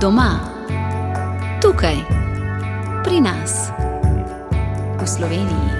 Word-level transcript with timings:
Doma, 0.00 0.40
tukaj, 1.62 1.96
pri 3.00 3.16
nas, 3.20 3.72
v 5.00 5.02
Sloveniji. 5.08 5.70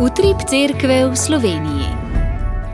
Utrip 0.00 0.40
cerkve 0.48 1.12
v 1.12 1.16
Sloveniji. 1.16 1.92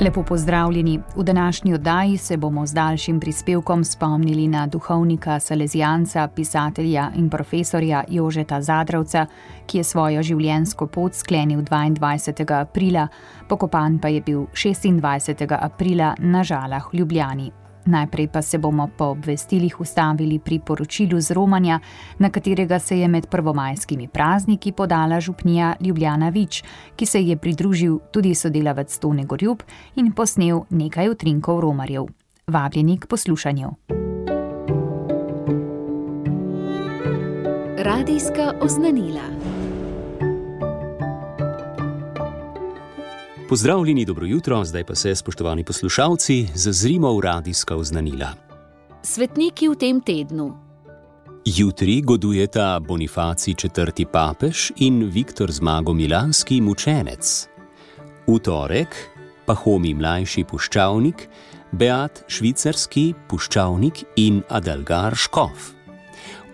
Lepo 0.00 0.22
pozdravljeni. 0.22 1.00
V 1.16 1.22
današnji 1.22 1.74
oddaji 1.74 2.16
se 2.16 2.36
bomo 2.36 2.66
z 2.66 2.72
daljšim 2.72 3.20
prispevkom 3.20 3.84
spomnili 3.84 4.48
na 4.48 4.66
duhovnika 4.66 5.40
Salezijanca, 5.40 6.28
pisatelja 6.28 7.10
in 7.16 7.30
profesorja 7.30 8.04
Jožeta 8.08 8.62
Zadravca, 8.62 9.26
ki 9.66 9.78
je 9.78 9.84
svojo 9.84 10.22
življenjsko 10.22 10.86
pot 10.86 11.14
sklenil 11.14 11.60
22. 11.66 12.60
aprila, 12.60 13.08
pokopan 13.48 13.98
pa 13.98 14.08
je 14.08 14.20
bil 14.20 14.46
26. 14.54 15.56
aprila 15.60 16.14
na 16.18 16.44
žalah 16.44 16.92
v 16.92 16.96
Ljubljani. 16.98 17.57
Najprej 17.88 18.28
pa 18.28 18.42
se 18.42 18.58
bomo 18.58 18.88
po 18.96 19.04
obvestilih 19.04 19.80
ustavili 19.80 20.38
pri 20.38 20.60
poročilu 20.60 21.20
z 21.20 21.30
Romanja, 21.30 21.80
na 22.18 22.30
katerega 22.30 22.78
se 22.78 22.98
je 22.98 23.08
med 23.08 23.26
prvomajskimi 23.26 24.08
prazniki 24.08 24.72
podala 24.72 25.20
župnija 25.20 25.74
Ljubljana 25.80 26.28
Vič, 26.28 26.62
ki 26.96 27.06
se 27.06 27.22
je 27.22 27.36
pridružil 27.36 27.98
tudi 28.12 28.34
sodelavec 28.34 28.98
Tone 28.98 29.24
Gorjub 29.24 29.62
in 29.96 30.12
posnel 30.12 30.60
nekaj 30.70 31.08
utrinkov 31.08 31.60
romarjev. 31.60 32.06
Vabljeni 32.46 32.98
k 32.98 33.06
poslušanju. 33.06 33.72
Radijska 37.78 38.52
oznanila. 38.60 39.37
Pozdravljeni, 43.48 44.04
dobro 44.04 44.26
jutro, 44.26 44.64
zdaj 44.64 44.84
pa 44.84 44.94
se, 44.94 45.14
spoštovani 45.14 45.64
poslušalci, 45.64 46.46
zazrimo 46.54 47.16
v 47.16 47.20
radijska 47.20 47.76
oznanila. 47.76 48.28
Svetniki 49.02 49.68
v 49.68 49.74
tem 49.74 50.00
tednu. 50.00 50.52
Jutri 51.44 52.02
godujeta 52.04 52.80
Bonifaci 52.80 53.50
IV. 53.50 54.04
papež 54.12 54.70
in 54.76 55.08
Viktor 55.08 55.52
Zmago 55.52 55.94
Milanski 55.94 56.60
mučenec. 56.60 57.48
V 58.26 58.38
torek 58.38 58.96
pa 59.46 59.54
Homi 59.54 59.94
mlajši 59.94 60.44
puščavnik, 60.44 61.28
Beat 61.72 62.24
švicarski 62.28 63.14
puščavnik 63.28 64.04
in 64.16 64.42
Adalgar 64.48 65.16
Škov. 65.16 65.72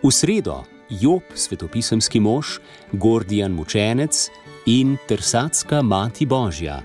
V 0.02 0.12
sredo 0.14 0.62
Job 0.90 1.22
svetopisemski 1.34 2.20
mož, 2.20 2.58
Gordijan 2.92 3.52
mučenec, 3.52 4.30
in 4.66 4.96
Tersatska 5.08 5.82
Mati 5.82 6.26
Božja. 6.26 6.82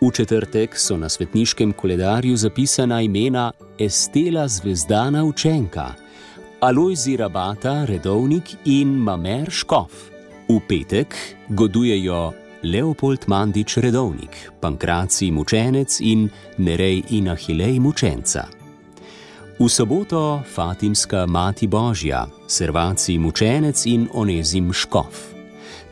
V 0.00 0.10
četrtek 0.12 0.78
so 0.78 0.96
na 0.96 1.08
svetniškem 1.08 1.72
koledarju 1.72 2.36
zapisana 2.36 3.00
imena 3.00 3.52
Estela 3.78 4.48
Zvezdana 4.48 5.24
Učenka, 5.24 5.94
Alojzi 6.60 7.16
Rabata 7.16 7.84
Redovnik 7.84 8.44
in 8.64 8.88
Mamer 8.88 9.50
Škov. 9.50 9.90
V 10.48 10.60
petek 10.68 11.16
godujejo 11.48 12.32
Leopold 12.62 13.24
Mandič 13.26 13.76
Redovnik, 13.76 14.50
Pankraci 14.60 15.30
Mučenec 15.30 16.00
in 16.00 16.28
Nerej 16.58 17.02
in 17.10 17.28
Ahilej 17.28 17.80
Mučenca. 17.80 18.46
V 19.58 19.68
soboto 19.68 20.42
Fatimska 20.54 21.26
Mati 21.26 21.66
Božja, 21.66 22.26
Servaci 22.46 23.18
Mučenec 23.18 23.86
in 23.86 24.08
Onezim 24.12 24.72
Škov. 24.72 25.10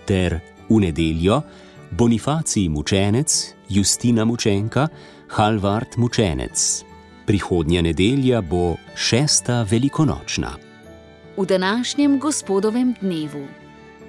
Ter 0.07 0.56
v 0.69 0.81
nedeljo 0.81 1.43
Bonifacij 1.91 2.69
mučenec, 2.69 3.55
Justina 3.69 4.25
mučenka, 4.25 4.89
Halvard 5.29 5.89
mučenec. 5.97 6.85
Prihodnja 7.27 7.83
nedelja 7.83 8.41
bo 8.41 8.77
šesta 8.95 9.63
velikonočna. 9.63 10.51
V 11.37 11.47
današnjem 11.47 12.19
gospodovem 12.19 12.95
dnevu. 13.01 13.47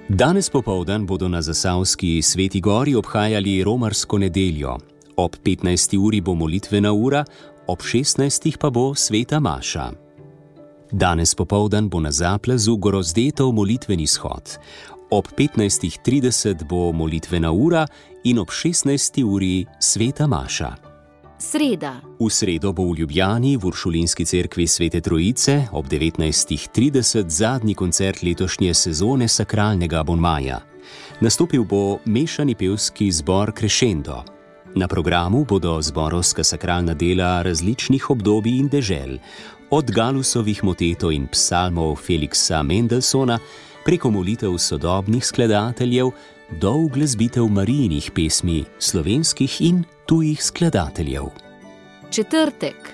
Danes 0.08 0.50
popovdan 0.50 1.06
bodo 1.06 1.28
na 1.28 1.42
Zasavski 1.42 2.22
Sveti 2.22 2.60
Gori 2.60 2.94
obhajali 2.94 3.64
romarsko 3.64 4.18
nedeljo. 4.18 4.78
Ob 5.16 5.36
15. 5.44 5.98
uri 6.06 6.20
bo 6.20 6.34
molitvena 6.34 6.92
ura, 6.92 7.24
ob 7.66 7.78
16. 7.78 8.56
pa 8.56 8.70
bo 8.70 8.94
sveta 8.94 9.40
Maša. 9.40 9.90
Danes 10.92 11.34
popovdan 11.34 11.88
bo 11.88 12.00
na 12.00 12.12
zaplazu 12.12 12.76
Gorozdetov 12.76 13.52
molitveni 13.52 14.06
shod. 14.06 14.58
Ob 15.10 15.28
15.30 15.36 16.64
bo 16.64 16.92
molitvena 16.92 17.52
ura 17.52 17.86
in 18.24 18.38
ob 18.38 18.48
16. 18.48 19.24
uri 19.24 19.66
sveta 19.80 20.26
Maša. 20.26 20.76
Sreda. 21.38 22.00
V 22.20 22.28
sredo 22.30 22.72
bo 22.72 22.92
v 22.92 22.98
Ljubljani 22.98 23.56
v 23.56 23.66
Uršulinski 23.66 24.24
cerkvi 24.24 24.66
Svete 24.66 25.00
Trojice 25.00 25.68
ob 25.72 25.86
19.30 25.88 27.28
zadnji 27.28 27.74
koncert 27.74 28.22
letošnje 28.22 28.74
sezone 28.74 29.28
sakralnega 29.28 30.02
Bonmaja. 30.02 30.60
Nastopil 31.20 31.64
bo 31.64 31.98
mešani 32.04 32.54
pevski 32.54 33.12
zbor 33.12 33.52
Crescendo. 33.58 34.24
Na 34.74 34.88
programu 34.88 35.44
bodo 35.44 35.82
zborovska 35.82 36.44
sakralna 36.44 36.94
dela 36.94 37.42
različnih 37.42 38.10
obdobij 38.10 38.58
in 38.58 38.68
dežel, 38.68 39.16
od 39.70 39.90
Galusovih 39.90 40.64
motetov 40.64 41.12
in 41.12 41.26
psalmov 41.32 41.96
Feliksa 41.96 42.62
Mendelsona 42.62 43.38
preko 43.88 44.10
molitev 44.10 44.58
sodobnih 44.58 45.26
skladateljev 45.26 46.10
do 46.60 46.72
uglezbitev 46.72 47.46
marijinih 47.48 48.10
pesmi 48.14 48.64
slovenskih 48.78 49.60
in 49.60 49.84
tujih 50.06 50.42
skladateljev. 50.44 51.22
Četrtek. 52.10 52.92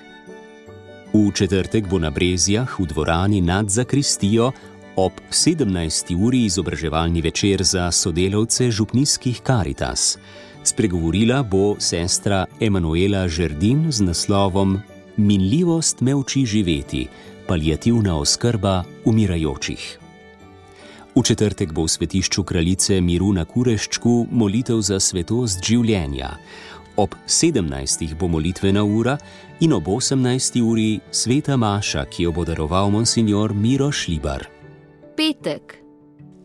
V 1.13 1.31
četrtek 1.33 1.89
bo 1.89 1.99
na 1.99 2.09
Brezijah 2.09 2.79
v 2.79 2.85
dvorani 2.85 3.41
nad 3.41 3.69
Zakristijo 3.69 4.51
ob 4.95 5.11
17. 5.31 6.15
uri 6.27 6.45
izobraževalni 6.45 7.21
večer 7.21 7.63
za 7.63 7.91
sodelavce 7.91 8.71
župnijskih 8.71 9.41
Karitas. 9.41 10.17
Spregovorila 10.63 11.43
bo 11.43 11.75
sestra 11.79 12.45
Emanuela 12.59 13.27
Žerdin 13.27 13.91
z 13.91 14.01
naslovom 14.01 14.79
Minljivost 15.17 16.01
me 16.01 16.15
uči 16.15 16.45
živeti, 16.45 17.07
palijativna 17.47 18.17
oskrba 18.17 18.83
umirajočih. 19.05 20.04
V 21.15 21.23
četrtek 21.23 21.71
bo 21.71 21.87
v 21.87 21.95
svetišču 21.95 22.43
kraljice 22.43 22.99
Miru 23.01 23.31
na 23.31 23.45
Kureščku 23.47 24.27
molitev 24.35 24.81
za 24.83 24.99
svetost 24.99 25.63
življenja. 25.63 26.33
Ob 26.99 27.15
17. 27.23 28.03
bo 28.19 28.27
molitvena 28.27 28.83
ura 28.83 29.15
in 29.63 29.71
ob 29.71 29.87
18. 29.87 30.59
uri 30.59 30.99
sveta 31.11 31.55
Maša, 31.55 32.03
ki 32.11 32.27
jo 32.27 32.33
bo 32.35 32.43
daroval 32.43 32.91
monsignor 32.91 33.55
Miro 33.55 33.87
Šlibar. 33.95 34.43
Petek. 35.15 35.79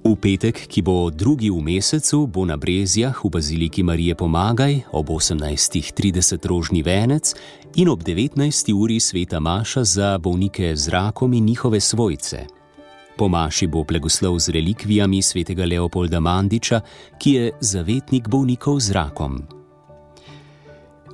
V 0.06 0.14
petek, 0.14 0.62
ki 0.70 0.86
bo 0.86 1.10
drugi 1.10 1.50
v 1.50 1.58
mesecu, 1.58 2.22
bo 2.30 2.46
na 2.46 2.54
Brezijah 2.54 3.18
v 3.18 3.26
baziliki 3.26 3.82
Marije 3.82 4.14
Pomagaj 4.14 4.86
ob 4.94 5.10
18.30 5.10 6.46
rožni 6.46 6.86
venec 6.86 7.34
in 7.74 7.90
ob 7.90 8.06
19. 8.06 8.38
uri 8.70 9.02
sveta 9.02 9.42
Maša 9.42 9.82
za 9.82 10.14
bolnike 10.22 10.76
z 10.78 10.94
rakom 10.94 11.34
in 11.34 11.50
njihove 11.50 11.82
svojce. 11.82 12.59
Po 13.20 13.28
maši 13.28 13.68
bo 13.68 13.84
blagoslov 13.84 14.40
z 14.40 14.48
relikvijami 14.48 15.20
svetega 15.20 15.68
Leopolda 15.68 16.20
Mandiča, 16.24 16.80
ki 17.20 17.30
je 17.32 17.52
zavetnik 17.60 18.24
bolnikov 18.24 18.80
z 18.80 18.96
rakom. 18.96 19.44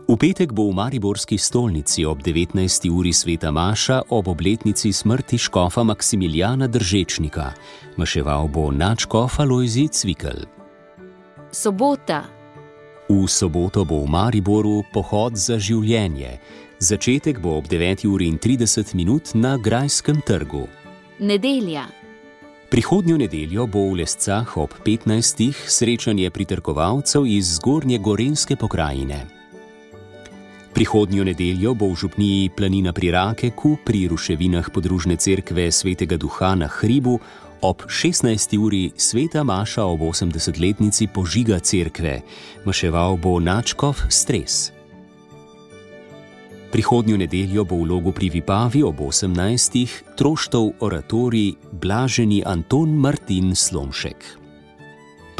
V 0.06 0.14
petek 0.14 0.54
bo 0.54 0.70
v 0.70 0.78
Mariborski 0.78 1.34
stolnici 1.34 2.06
ob 2.06 2.22
19. 2.22 2.62
uri 2.94 3.10
sveta 3.10 3.50
Maša 3.50 4.06
ob 4.14 4.30
obletnici 4.30 4.94
smrti 4.94 5.34
škofa 5.34 5.82
Maksimiljana 5.82 6.70
Držečnika. 6.70 7.50
Maševal 7.98 8.46
bo 8.54 8.70
načkofa 8.70 9.42
Lojzi 9.42 9.90
Cvikl. 9.90 10.46
Sobota. 11.50 12.22
V 13.10 13.26
soboto 13.26 13.82
bo 13.82 14.06
v 14.06 14.14
Mariboru 14.14 14.86
pohod 14.94 15.34
za 15.34 15.58
življenje. 15.58 16.38
Začetek 16.78 17.42
bo 17.42 17.58
ob 17.58 17.66
9.30 17.66 19.34
na 19.34 19.58
Grajskem 19.58 20.22
trgu. 20.22 20.70
Nedelja. 21.18 22.05
Prihodnjo 22.66 23.14
nedeljo 23.16 23.66
bo 23.70 23.94
v 23.94 24.02
Lescah 24.02 24.56
ob 24.58 24.74
15. 24.82 25.54
srečanje 25.70 26.30
pritrkovalcev 26.30 27.22
iz 27.26 27.54
zgornje 27.54 27.98
Gorenske 27.98 28.56
pokrajine. 28.56 29.26
Prihodnjo 30.74 31.24
nedeljo 31.24 31.74
bo 31.78 31.86
v 31.94 31.94
župniji 31.94 32.50
Planina 32.50 32.92
pri 32.92 33.14
Rakeku 33.14 33.78
pri 33.86 34.08
ruševinah 34.10 34.70
podružne 34.74 35.14
cerkve 35.14 35.70
Svetega 35.70 36.18
Duha 36.18 36.58
na 36.58 36.66
Hribu 36.66 37.20
ob 37.62 37.86
16. 37.86 38.58
uri 38.58 38.90
sveta 38.96 39.46
Maša 39.46 39.86
ob 39.86 40.00
80-letnici 40.02 41.06
požiga 41.06 41.62
cerkve, 41.62 42.26
maševal 42.66 43.14
bo 43.16 43.38
Načkov 43.38 44.10
stres. 44.10 44.75
Prihodnjo 46.76 47.16
nedeljo 47.16 47.64
bo 47.64 47.76
v 47.80 47.88
logu 47.88 48.12
pri 48.12 48.28
Vipavi 48.28 48.82
ob 48.84 49.00
18. 49.00 50.12
troštov 50.12 50.84
oratori 50.84 51.56
Blaženi 51.72 52.42
Anton 52.44 52.92
Martin 53.00 53.56
Slomšek. 53.56 54.20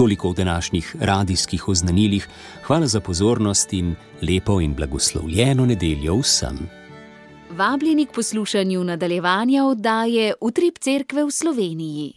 Toliko 0.01 0.33
v 0.33 0.35
današnjih 0.35 0.97
radijskih 1.01 1.69
oznanilih, 1.69 2.29
hvala 2.65 2.87
za 2.87 3.01
pozornost 3.01 3.73
in 3.73 3.93
lepo 4.23 4.61
in 4.65 4.73
blagoslovljeno 4.75 5.67
nedeljo 5.67 6.17
vsem. 6.25 6.57
Vabljeni 7.51 8.07
k 8.07 8.13
poslušanju 8.17 8.85
nadaljevanja 8.85 9.65
oddaje 9.65 10.33
Utrip 10.41 10.79
Cerkve 10.79 11.25
v 11.25 11.31
Sloveniji. 11.31 12.13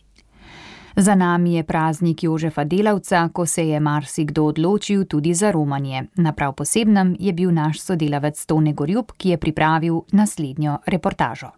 Za 0.99 1.15
nami 1.15 1.53
je 1.55 1.63
praznik 1.63 2.23
Jožefa 2.23 2.63
Delavca, 2.63 3.29
ko 3.33 3.45
se 3.45 3.67
je 3.67 3.79
marsikdo 3.79 4.43
odločil 4.43 5.05
tudi 5.05 5.33
za 5.33 5.51
romanje. 5.51 6.03
Na 6.15 6.33
prav 6.33 6.53
posebnem 6.53 7.15
je 7.19 7.33
bil 7.33 7.53
naš 7.55 7.79
sodelavec 7.79 8.45
Tone 8.45 8.73
Gorjub, 8.73 9.11
ki 9.17 9.29
je 9.29 9.37
pripravil 9.37 10.01
naslednjo 10.11 10.77
reportažo. 10.85 11.53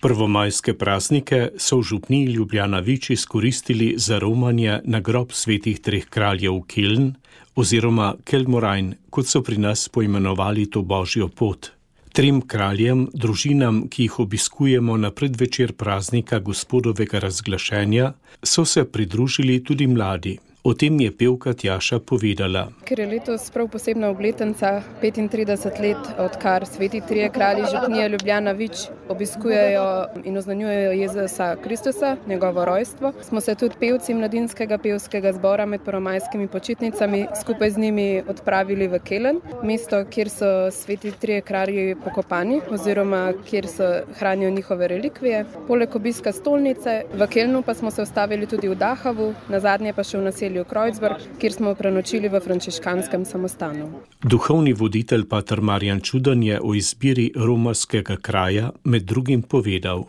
Prvomajske 0.00 0.74
praznike 0.74 1.48
so 1.56 1.78
v 1.78 1.82
župni 1.82 2.24
Ljubljana 2.24 2.80
Vič 2.80 3.10
izkoristili 3.10 3.94
za 3.96 4.18
romanje 4.18 4.80
na 4.84 5.00
grob 5.00 5.32
svetih 5.32 5.80
treh 5.80 6.04
kraljev 6.04 6.60
Keln 6.66 7.14
oziroma 7.56 8.14
Kelmorajn, 8.24 8.94
kot 9.10 9.26
so 9.26 9.40
pri 9.42 9.56
nas 9.56 9.88
poimenovali 9.88 10.68
to 10.70 10.82
božjo 10.82 11.28
pot. 11.28 11.72
Trem 12.12 12.42
kraljem, 12.44 13.06
družinam, 13.16 13.86
ki 13.88 14.04
jih 14.04 14.18
obiskujemo 14.26 14.98
na 15.00 15.10
predvečer 15.16 15.70
praznika 15.72 16.42
gospodovega 16.44 17.22
razglašenja, 17.24 18.10
so 18.44 18.64
se 18.68 18.84
pridružili 18.84 19.62
tudi 19.64 19.86
mladi. 19.88 20.34
O 20.64 20.74
tem 20.74 20.94
je 21.00 21.10
pevka 21.10 21.52
Tjaša 21.58 21.98
povedala. 22.06 22.68
Ker 22.86 23.00
je 23.02 23.06
letos 23.10 23.48
prav 23.50 23.66
posebna 23.66 24.06
obletnica, 24.12 24.82
35 25.02 25.80
let, 25.82 26.10
odkar 26.22 26.66
sveti 26.66 27.00
trije 27.08 27.30
kralji 27.34 27.64
župnije 27.72 28.08
Ljubljana 28.08 28.52
Vič 28.52 28.84
obiskujejo 29.08 30.06
in 30.24 30.36
oznanjujejo 30.38 30.92
Jezusa 30.92 31.56
Kristusa, 31.64 32.16
njegovo 32.26 32.64
rojstvo, 32.64 33.12
smo 33.22 33.40
se 33.40 33.54
tudi 33.54 33.74
pevci 33.80 34.14
mladinskega 34.14 34.78
pevskega 34.78 35.32
zbora 35.32 35.66
med 35.66 35.80
prvomajskimi 35.84 36.46
počitnicami 36.48 37.26
skupaj 37.40 37.70
z 37.70 37.78
njimi 37.78 38.22
odpravili 38.28 38.88
v 38.88 38.98
Kelen, 38.98 39.40
mesto, 39.62 40.04
kjer 40.04 40.30
so 40.30 40.70
sveti 40.70 41.10
trije 41.10 41.40
kralji 41.40 41.96
pokopani 42.04 42.60
oziroma 42.70 43.32
kjer 43.50 43.66
so 43.66 43.90
hranijo 44.18 44.50
njihove 44.50 44.88
relikvije. 44.88 45.44
Poleg 45.66 45.96
obiska 45.96 46.32
stolnice 46.32 47.02
v 47.14 47.26
Kelnu 47.26 47.62
pa 47.62 47.74
smo 47.74 47.90
se 47.90 48.02
ustavili 48.02 48.46
tudi 48.46 48.68
v 48.68 48.74
Dahavu, 48.74 49.34
na 49.48 49.60
zadnje 49.60 49.92
pa 49.92 50.04
še 50.04 50.18
v 50.18 50.24
naselju 50.30 50.51
naselju 50.52 50.64
Kreuzberg, 50.64 51.16
kjer 51.40 51.52
smo 51.52 51.74
prenočili 51.74 52.28
v 52.28 52.40
frančiškanskem 52.40 53.24
samostanu. 53.24 53.88
Duhovni 54.22 54.72
voditelj 54.72 55.24
Pater 55.28 55.60
Marjan 55.60 56.00
Čudan 56.00 56.42
je 56.42 56.60
o 56.60 56.74
izbiri 56.74 57.32
romarskega 57.36 58.16
kraja 58.16 58.72
med 58.84 59.02
drugim 59.02 59.42
povedal. 59.42 60.04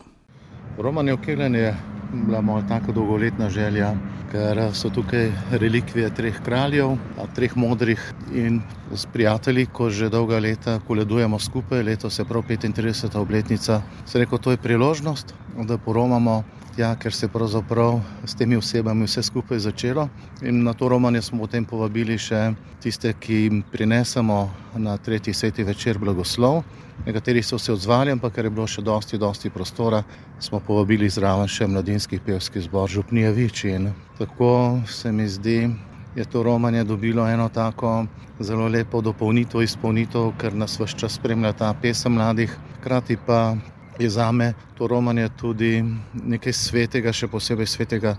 Romanje 0.78 1.14
v 1.14 1.20
Kelen 1.24 1.54
je 1.54 1.74
bila 2.12 2.40
moja 2.40 2.66
tako 2.68 2.92
dolgoletna 2.92 3.48
želja, 3.50 3.94
ker 4.32 4.60
so 4.74 4.90
tukaj 4.90 5.32
relikvije 5.50 6.10
treh 6.14 6.36
kraljev, 6.44 6.98
treh 7.34 7.56
modrih 7.56 8.00
in 8.34 8.60
s 8.92 9.06
prijatelji, 9.06 9.66
ko 9.72 9.90
že 9.90 10.10
dolga 10.10 10.38
leta 10.38 10.80
koledujemo 10.86 11.38
skupaj, 11.38 11.82
letos 11.82 12.18
je 12.18 12.24
prav 12.24 12.42
35. 12.42 13.16
obletnica. 13.16 13.82
Se 14.06 14.18
reko, 14.18 14.38
to 14.38 14.50
je 14.50 14.56
priložnost, 14.56 15.34
da 15.64 15.78
poromamo 15.78 16.42
tja, 16.74 16.94
ker 16.98 17.12
se 17.12 17.26
je 17.26 17.30
pravzaprav 17.30 18.00
s 18.24 18.34
temi 18.34 18.56
osebami 18.56 19.06
vse 19.06 19.22
skupaj 19.22 19.58
začelo. 19.58 20.08
In 20.42 20.62
na 20.64 20.72
to 20.72 20.88
romanje 20.88 21.22
smo 21.22 21.44
potem 21.46 21.64
povabili 21.64 22.18
še 22.18 22.54
tiste, 22.82 23.14
ki 23.20 23.34
jim 23.34 23.62
prinesemo 23.72 24.38
na 24.76 24.96
tretji 24.96 25.34
sveti 25.34 25.64
večer 25.64 25.98
blagoslov. 25.98 26.62
Nekateri 27.06 27.42
so 27.42 27.58
se 27.58 27.72
odzvali, 27.72 28.12
ampak 28.12 28.34
ker 28.34 28.46
je 28.46 28.50
bilo 28.50 28.66
še 28.66 28.82
dosti, 28.82 29.18
dosti 29.18 29.50
prostora, 29.50 30.02
smo 30.40 30.60
povabili 30.60 31.10
zraven 31.10 31.50
še 31.50 31.66
mladinski 31.66 32.18
pevski 32.18 32.62
zbor 32.62 32.90
Župnijevič. 32.90 33.64
In 33.64 33.92
tako 34.18 34.80
se 34.86 35.12
mi 35.12 35.28
zdi, 35.28 35.70
je 36.16 36.24
to 36.24 36.42
romanje 36.42 36.84
dobilo 36.84 37.26
eno 37.28 37.48
tako 37.48 38.06
zelo 38.40 38.68
lepo 38.68 39.00
dopolnitev, 39.00 39.62
izpolnitev, 39.62 40.32
ker 40.38 40.54
nas 40.54 40.78
vse 40.80 40.98
čas 40.98 41.18
spremlja 41.18 41.52
ta 41.52 41.74
pesem 41.74 42.14
mladih, 42.18 42.50
hkrati 42.78 43.16
pa 43.26 43.56
je 43.98 44.10
za 44.10 44.32
me 44.32 44.52
to 44.78 44.86
romanje 44.86 45.28
tudi 45.40 45.84
nekaj 46.14 46.52
svetega, 46.52 47.12
še 47.12 47.28
posebej 47.28 47.66
svetega, 47.66 48.16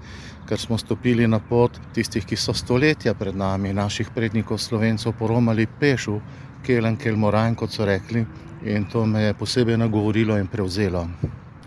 ker 0.47 0.59
smo 0.59 0.77
stopili 0.77 1.27
na 1.27 1.39
pot 1.39 1.79
tistih, 1.93 2.25
ki 2.25 2.37
so 2.37 2.53
stoletja 2.53 3.13
pred 3.13 3.35
nami, 3.35 3.73
naših 3.73 4.09
prednikov 4.15 4.59
slovencov, 4.59 5.15
poromali 5.19 5.67
pešu, 5.67 6.19
kelen, 6.65 6.97
kelmoran, 6.97 7.55
kot 7.55 7.71
so 7.71 7.85
rekli, 7.85 8.25
in 8.65 8.85
to 8.91 9.05
me 9.05 9.27
je 9.27 9.33
posebej 9.33 9.77
nagovorilo 9.77 10.37
in 10.37 10.47
prevzelo. 10.47 11.05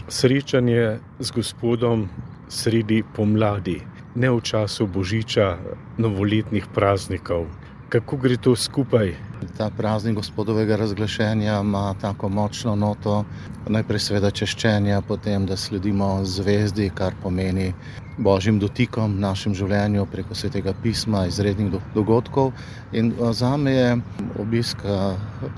Srečanje 0.09 0.99
z 1.21 1.31
gospodom 1.31 2.09
sredi 2.49 3.03
pomladi, 3.15 3.77
ne 4.15 4.31
v 4.31 4.41
času 4.41 4.89
božiča, 4.89 5.57
novoletnih 5.99 6.67
praznikov. 6.75 7.47
Kako 7.89 8.17
gre 8.17 8.37
to 8.37 8.57
skupaj? 8.57 9.15
Ta 9.57 9.71
praznik 9.77 10.15
gospodovega 10.15 10.77
razglašenja 10.77 11.61
ima 11.61 11.95
tako 12.01 12.29
močno 12.29 12.75
noto, 12.77 13.25
najprej 13.69 14.01
seveda 14.05 14.31
češčenja, 14.31 14.99
potem 15.09 15.47
da 15.49 15.57
sledimo 15.57 16.09
zvezdi, 16.25 16.91
kar 16.95 17.15
pomeni 17.23 17.73
božjim 18.19 18.59
dotikom 18.61 19.15
v 19.15 19.23
našem 19.23 19.55
življenju 19.57 20.05
preko 20.13 20.37
svetega 20.37 20.75
pisma, 20.83 21.23
izrednih 21.27 21.79
dogodkov. 21.95 22.53
In 22.93 23.15
za 23.33 23.57
me 23.57 23.73
je 23.73 23.97
obisk 24.45 24.85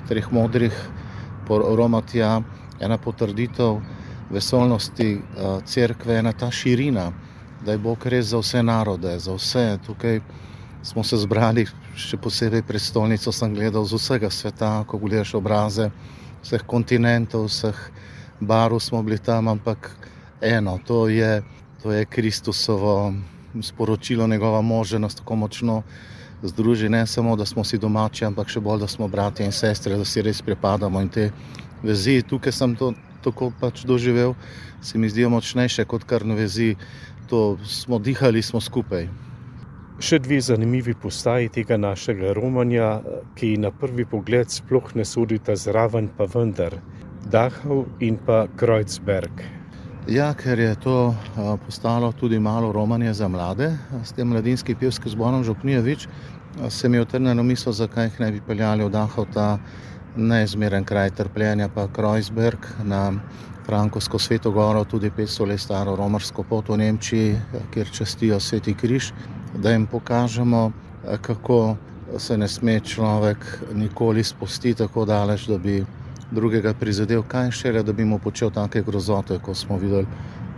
treh 0.09 0.29
modrih 0.31 0.77
romatja 1.49 2.37
ena 2.79 2.99
potrditev 2.99 3.81
vesolnosti 4.31 5.17
cerkve, 5.67 6.21
ena 6.23 6.33
ta 6.33 6.51
širina, 6.51 7.09
da 7.67 7.75
je 7.75 7.83
Bog 7.83 8.07
res 8.07 8.31
za 8.31 8.39
vse 8.39 8.63
narode, 8.63 9.19
za 9.19 9.35
vse 9.35 9.67
tukaj 9.87 10.23
smo 10.83 11.05
se 11.05 11.17
zbrali, 11.21 11.67
še 11.97 12.17
posebej 12.17 12.63
prestolnico 12.65 13.33
sem 13.33 13.55
gledal 13.55 13.85
z 13.85 13.99
vsega 14.01 14.31
sveta, 14.33 14.85
ko 14.89 14.99
gledaš 14.99 15.35
obraze 15.37 15.91
vseh 16.41 16.65
kontinentov, 16.65 17.49
vseh 17.53 17.77
barov 18.41 18.81
smo 18.81 19.03
bili 19.03 19.19
tam, 19.19 19.49
ampak 19.49 19.93
eno, 20.41 20.79
to 20.87 21.09
je, 21.09 21.43
to 21.83 21.93
je 21.93 22.05
Kristusovo 22.05 23.13
sporočilo, 23.63 24.27
njegova 24.27 24.61
možnost 24.61 25.19
tako 25.19 25.37
močno 25.37 25.83
združi, 26.43 26.89
ne 26.89 27.07
samo, 27.07 27.37
da 27.37 27.45
smo 27.45 27.65
si 27.65 27.79
domači, 27.79 28.25
ampak 28.25 28.49
še 28.49 28.61
bolj, 28.61 28.81
da 28.81 28.89
smo 28.89 29.09
bratje 29.09 29.45
in 29.45 29.53
sestre, 29.53 29.99
da 30.01 30.05
si 30.05 30.23
res 30.25 30.41
pripadamo 30.43 31.01
in 31.01 31.09
te 31.13 31.31
vezi, 31.83 32.23
tukaj 32.23 32.53
sem 32.53 32.77
to 32.77 32.95
tako 33.21 33.53
pač 33.61 33.85
doživel, 33.85 34.33
se 34.81 34.99
mi 34.99 35.13
zdijo 35.13 35.29
močnejše 35.29 35.85
kot 35.85 36.09
kar 36.09 36.25
na 36.25 36.35
vezi, 36.35 36.77
to 37.29 37.59
smo 37.69 37.99
dihali, 38.01 38.43
smo 38.43 38.61
skupaj. 38.61 39.30
Še 40.01 40.17
dve 40.25 40.39
zanimivi 40.41 40.95
postaji 40.97 41.51
tega 41.53 41.77
našega 41.77 42.31
romanja, 42.33 43.03
ki 43.37 43.51
na 43.61 43.69
prvi 43.69 44.07
pogled 44.09 44.49
sploh 44.49 44.87
ne 44.97 45.05
sodita 45.05 45.53
zraven, 45.61 46.09
pa 46.17 46.25
vendar, 46.25 46.79
Dachau 47.29 47.83
in 48.01 48.17
pa 48.17 48.47
Kreuzberg. 48.57 49.43
Ja, 50.09 50.31
ker 50.33 50.57
je 50.57 50.71
to 50.81 50.95
postalo 51.67 52.09
tudi 52.17 52.41
malo 52.41 52.73
romanje 52.73 53.13
za 53.21 53.29
mlade, 53.29 53.69
s 54.01 54.17
tem 54.17 54.33
mladinskim 54.33 54.79
pevskim 54.81 55.13
zborom 55.13 55.45
Župnijevič, 55.45 56.09
se 56.73 56.89
mi 56.89 56.97
je 56.97 57.05
otrnilo 57.05 57.45
misel, 57.45 57.77
zakaj 57.77 58.09
jih 58.09 58.21
ne 58.25 58.33
bi 58.33 58.41
peljali 58.41 58.89
v 58.89 58.95
Dachau, 58.97 59.29
ta 59.29 59.59
neizmeren 60.17 60.89
kraj 60.89 61.13
trpljenja, 61.21 61.69
pa 61.69 61.91
Kreuzberg 61.93 62.73
na 62.89 63.21
Frankovsko 63.67 64.19
sveto 64.19 64.51
goro, 64.51 64.85
tudi 64.85 65.11
500 65.11 65.47
let 65.47 65.61
staro 65.61 65.97
romarsko 65.97 66.43
pot 66.43 66.69
v 66.69 66.77
Nemčiji, 66.77 67.37
kjer 67.75 67.91
častijo 67.93 68.41
Sveti 68.41 68.75
križ 68.75 69.13
da 69.55 69.71
jim 69.71 69.87
pokažemo, 69.87 70.73
kako 71.23 71.77
se 72.19 72.39
ne 72.39 72.49
sme 72.49 72.81
človek 72.81 73.63
nikoli 73.75 74.25
spustiti 74.25 74.79
tako 74.79 75.05
daleč, 75.05 75.47
da 75.47 75.59
bi 75.59 75.85
drugega 76.31 76.75
prizadel, 76.75 77.23
kaj 77.23 77.51
šele, 77.51 77.83
da 77.83 77.93
bi 77.93 78.05
mu 78.05 78.19
počel 78.19 78.51
take 78.51 78.83
grozote, 78.83 79.39
kot 79.39 79.57
smo 79.57 79.77
videli 79.77 80.07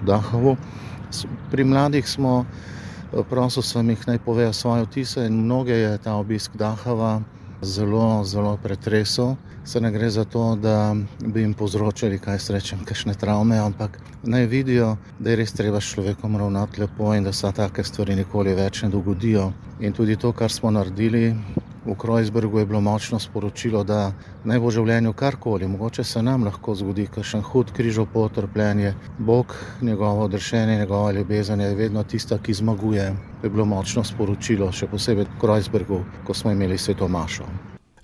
v 0.02 0.06
Dahovu. 0.06 0.56
Pri 1.50 1.64
mladih 1.64 2.08
smo, 2.08 2.44
prosil 3.30 3.62
sem 3.62 3.90
jih 3.90 4.06
naj 4.06 4.18
povejo 4.18 4.52
svoje 4.52 4.84
vtise 4.84 5.26
in 5.26 5.44
mnoge 5.44 5.72
je 5.72 5.98
ta 5.98 6.14
obisk 6.14 6.56
Dahova 6.56 7.20
zelo, 7.62 8.24
zelo 8.24 8.58
pretresel. 8.62 9.36
Se 9.64 9.80
ne 9.80 9.90
gre 9.92 10.10
za 10.10 10.24
to, 10.24 10.56
da 10.56 10.96
bi 11.26 11.40
jim 11.40 11.54
povzročili, 11.54 12.18
kaj 12.18 12.38
se 12.38 12.52
rečem, 12.52 12.84
kakšne 12.84 13.14
travme, 13.14 13.58
ampak 13.58 13.98
naj 14.22 14.46
vidijo, 14.46 14.96
da 15.18 15.30
je 15.30 15.36
res 15.36 15.52
treba 15.52 15.80
s 15.80 15.94
človekom 15.94 16.36
ravnati 16.36 16.80
lepo 16.80 17.14
in 17.14 17.24
da 17.24 17.32
se 17.32 17.52
take 17.52 17.84
stvari 17.84 18.16
nikoli 18.16 18.54
več 18.54 18.82
ne 18.82 18.90
dogodijo. 18.90 19.52
In 19.80 19.92
tudi 19.92 20.16
to, 20.16 20.32
kar 20.32 20.50
smo 20.50 20.70
naredili, 20.70 21.34
V 21.86 21.94
Kreuzbergu 21.98 22.58
je 22.58 22.66
bilo 22.66 22.80
močno 22.80 23.18
sporočilo, 23.18 23.82
da 23.84 24.12
naj 24.44 24.60
bo 24.62 24.68
v 24.70 24.74
življenju 24.76 25.12
karkoli, 25.18 25.66
mogoče 25.66 26.04
se 26.06 26.22
nam 26.22 26.44
lahko 26.46 26.76
zgodi, 26.78 27.08
kakšen 27.10 27.42
hud 27.42 27.72
križov 27.74 28.06
potrpljenje. 28.12 28.94
Bog, 29.18 29.56
njegovo 29.82 30.28
odrešenje, 30.28 30.78
njegova 30.78 31.10
ljubezen 31.12 31.60
je 31.60 31.74
vedno 31.74 32.04
tista, 32.04 32.38
ki 32.38 32.54
zmaguje. 32.54 33.08
To 33.40 33.46
je 33.46 33.50
bilo 33.50 33.66
močno 33.66 34.04
sporočilo, 34.04 34.70
še 34.72 34.86
posebej 34.86 35.26
v 35.26 35.40
Kreuzbergu, 35.42 36.00
ko 36.22 36.34
smo 36.34 36.54
imeli 36.54 36.78
sveto 36.78 37.08
mašo. 37.08 37.50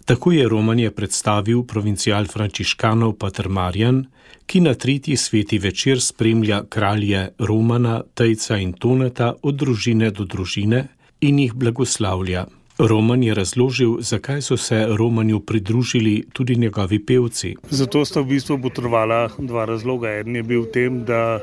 Tako 0.09 0.33
je 0.33 0.49
Romanje 0.49 0.91
predstavil 0.91 1.63
provincial 1.63 2.27
frančiškanov 2.27 3.15
Pater 3.21 3.49
Marjan, 3.49 4.07
ki 4.47 4.61
na 4.61 4.75
tretji 4.75 5.17
sveti 5.17 5.59
večer 5.59 6.01
spremlja 6.03 6.65
kralje 6.69 7.29
Romana, 7.39 8.01
Tejca 8.15 8.57
in 8.59 8.73
Toneta 8.73 9.35
od 9.43 9.55
družine 9.55 10.11
do 10.11 10.25
družine 10.25 10.89
in 11.21 11.39
jih 11.39 11.55
blagoslavlja. 11.55 12.47
Roman 12.79 13.23
je 13.23 13.35
razložil, 13.35 13.97
zakaj 14.01 14.43
so 14.43 14.57
se 14.57 14.87
Romanju 14.87 15.41
pridružili 15.41 16.25
tudi 16.33 16.57
njegovi 16.57 16.99
pevci. 17.07 17.57
Zato 17.71 18.05
sta 18.05 18.21
v 18.21 18.27
bistvu 18.27 18.59
potrebovala 18.63 19.29
dva 19.39 19.65
razloga. 19.65 20.13
En 20.21 20.37
je 20.37 20.43
bil 20.43 20.63
v 20.63 20.71
tem, 20.73 21.01
da 21.05 21.41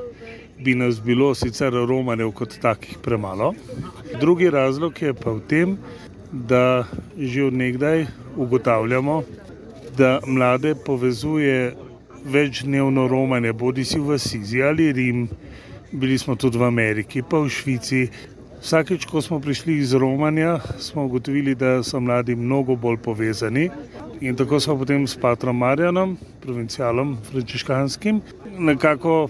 bi 0.63 0.75
nas 0.75 1.01
bilo 1.03 1.33
sicer 1.35 1.73
Romanjev 1.73 2.31
kot 2.31 2.55
takih 2.61 2.97
premalo. 3.03 3.53
Drugi 4.19 4.49
razlog 4.49 5.01
je 5.01 5.13
pa 5.13 5.31
v 5.35 5.41
tem, 5.47 5.77
da 6.31 6.87
že 7.19 7.43
od 7.43 7.53
nekdaj 7.53 8.05
ugotavljamo, 8.35 9.23
da 9.97 10.19
mlade 10.27 10.75
povezuje 10.75 11.75
večdnevno 12.25 13.07
romanje, 13.07 13.53
bodi 13.53 13.85
si 13.85 13.99
v 13.99 14.17
Sizi 14.19 14.63
ali 14.63 14.91
Rim, 14.91 15.27
bili 15.91 16.17
smo 16.17 16.35
tudi 16.35 16.57
v 16.57 16.63
Ameriki, 16.63 17.21
pa 17.21 17.43
v 17.43 17.49
Švici. 17.49 18.07
Vsakeč, 18.65 19.05
ko 19.05 19.21
smo 19.21 19.37
prišli 19.39 19.77
iz 19.77 19.93
Romanja, 19.93 20.57
smo 20.81 21.05
ugotovili, 21.05 21.53
da 21.55 21.83
so 21.83 21.99
mladi 21.99 22.35
mnogo 22.35 22.75
bolj 22.75 22.97
povezani. 22.97 23.69
In 24.21 24.35
tako 24.35 24.59
smo 24.59 24.77
potem 24.77 25.05
s 25.07 25.13
Patrom 25.21 25.57
Marjanom, 25.57 26.17
provincialom 26.41 27.17
frančiškanskim, 27.29 28.21
nekako 28.57 29.29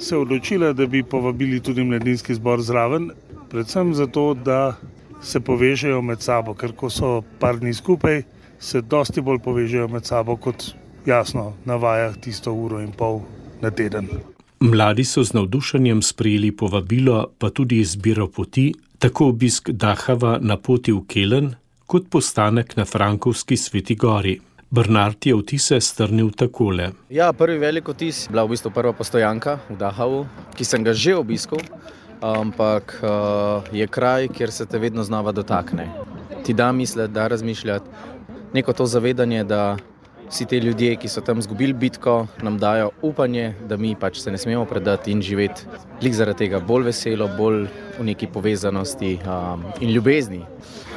se 0.00 0.16
odločili, 0.16 0.74
da 0.74 0.86
bi 0.86 1.04
povabili 1.06 1.60
tudi 1.60 1.84
mladinski 1.84 2.34
zbor 2.34 2.62
zraven, 2.62 3.10
predvsem 3.50 3.94
zato, 3.94 4.34
da 4.34 4.74
se 5.22 5.40
povežejo 5.40 6.02
med 6.02 6.18
sabo, 6.22 6.54
ker 6.54 6.74
ko 6.74 6.90
so 6.90 7.22
par 7.38 7.62
dni 7.62 7.74
skupaj, 7.74 8.22
se 8.58 8.82
dosti 8.82 9.20
bolj 9.20 9.38
povežejo 9.38 9.88
med 9.88 10.02
sabo 10.04 10.36
kot 10.36 10.72
jasno 11.06 11.52
na 11.64 11.76
vajah 11.76 12.18
tisto 12.18 12.52
uro 12.52 12.82
in 12.82 12.90
pol 12.90 13.22
na 13.62 13.70
teden. 13.70 14.33
Mladi 14.64 15.04
so 15.04 15.20
z 15.24 15.36
navdušenjem 15.36 16.02
sprejeli 16.02 16.48
povabilo, 16.56 17.26
pa 17.38 17.50
tudi 17.50 17.82
izbiro 17.84 18.28
poti, 18.32 18.72
tako 18.98 19.26
obisk 19.28 19.68
Dahava 19.70 20.38
na 20.40 20.56
poti 20.56 20.92
v 20.92 21.02
Kelen, 21.04 21.50
kot 21.86 22.08
postanek 22.08 22.72
na 22.76 22.84
Frankovski 22.88 23.56
sveti 23.60 23.94
gori. 23.94 24.38
Bernard 24.70 25.26
je 25.26 25.36
vtise 25.36 25.80
strnil 25.80 26.30
takole. 26.32 26.94
Ja, 27.12 27.32
prvi 27.32 27.58
velik 27.58 27.92
vtis 27.92 28.24
je 28.24 28.32
bila 28.32 28.46
v 28.48 28.56
bistvu 28.56 28.72
prva 28.72 28.96
postojanka 28.96 29.58
v 29.68 29.76
Dahavu, 29.76 30.24
ki 30.56 30.64
sem 30.64 30.80
ga 30.80 30.96
že 30.96 31.12
obiskal, 31.12 31.60
ampak 32.24 32.96
uh, 33.04 33.68
je 33.68 33.84
kraj, 33.84 34.32
kjer 34.32 34.48
se 34.48 34.64
te 34.64 34.80
vedno 34.80 35.04
znova 35.04 35.36
dotakne. 35.36 35.90
Ti 36.40 36.56
da 36.56 36.72
misliti, 36.72 37.12
da 37.12 37.28
razmišljati, 37.28 37.90
neko 38.56 38.72
to 38.72 38.86
zavedanje, 38.86 39.44
da 39.44 39.76
vsi 40.28 40.46
ti 40.46 40.58
ljudje, 40.58 40.96
ki 40.96 41.08
so 41.08 41.20
tam 41.20 41.38
izgubili 41.38 41.72
bitko, 41.72 42.26
nam 42.42 42.58
dajo 42.58 42.90
upanje, 43.02 43.54
da 43.68 43.76
mi 43.76 43.94
pač 44.00 44.20
se 44.20 44.30
ne 44.30 44.38
smemo 44.38 44.64
predati 44.64 45.12
in 45.12 45.22
živeti 45.22 45.66
lik 46.02 46.14
zaradi 46.14 46.38
tega 46.38 46.60
bolj 46.60 46.88
veselo, 46.90 47.28
bolj 47.38 47.66
v 47.98 48.04
neki 48.04 48.26
povezanosti 48.26 49.18
um, 49.26 49.64
in 49.80 49.90
ljubezni. 49.90 50.40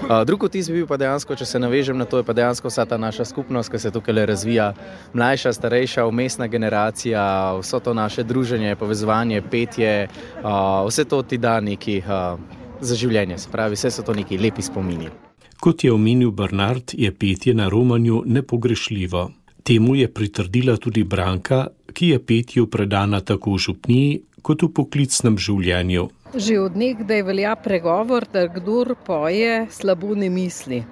Uh, 0.02 0.24
Drugi 0.26 0.48
vtis 0.48 0.70
bi 0.70 0.82
bil 0.82 0.88
pa 0.88 0.98
dejansko, 0.98 1.36
če 1.36 1.46
se 1.46 1.60
navežem 1.60 1.98
na 1.98 2.06
to, 2.06 2.22
je 2.22 2.26
pa 2.26 2.34
dejansko 2.34 2.70
vsa 2.70 2.86
ta 2.86 2.98
naša 2.98 3.26
skupnost, 3.26 3.72
ki 3.72 3.80
se 3.80 3.92
tukaj 3.92 4.26
razvija, 4.26 4.72
mlajša, 5.14 5.54
starejša, 5.54 6.06
umestna 6.06 6.48
generacija, 6.48 7.24
vso 7.62 7.80
to 7.80 7.94
naše 7.94 8.24
druženje, 8.24 8.76
povezovanje, 8.76 9.42
petje, 9.42 10.08
uh, 10.44 10.86
vse 10.88 11.06
to 11.06 11.22
ti 11.22 11.38
da 11.38 11.60
neki 11.60 12.02
uh, 12.06 12.40
za 12.82 12.96
življenje, 12.96 13.38
se 13.38 13.50
pravi, 13.52 13.78
vse 13.78 13.92
so 13.92 14.06
to 14.06 14.14
neki 14.14 14.38
lepi 14.38 14.62
spomini. 14.62 15.27
Kot 15.60 15.84
je 15.84 15.92
omenil 15.92 16.32
Bernard, 16.32 16.94
je 16.94 17.12
petje 17.12 17.54
na 17.54 17.70
romanju 17.70 18.24
nepogrešljivo. 18.26 19.32
Temu 19.64 19.96
je 19.96 20.08
pritrdila 20.14 20.78
tudi 20.78 21.04
Branka, 21.04 21.68
ki 21.94 22.08
je 22.08 22.20
petju 22.20 22.68
predana 22.68 23.22
tako 23.22 23.56
v 23.56 23.58
župniji 23.58 24.22
kot 24.42 24.64
v 24.64 24.70
poklicnem 24.72 25.38
življenju. 25.38 26.08
Že 26.36 26.60
od 26.60 26.78
nekdaj 26.78 27.24
velja 27.24 27.56
pregovor, 27.56 28.28
da 28.32 28.46
kdor 28.48 28.96
poje, 29.08 29.66
slabo 29.72 30.16
ne 30.16 30.30
misli. 30.30 30.84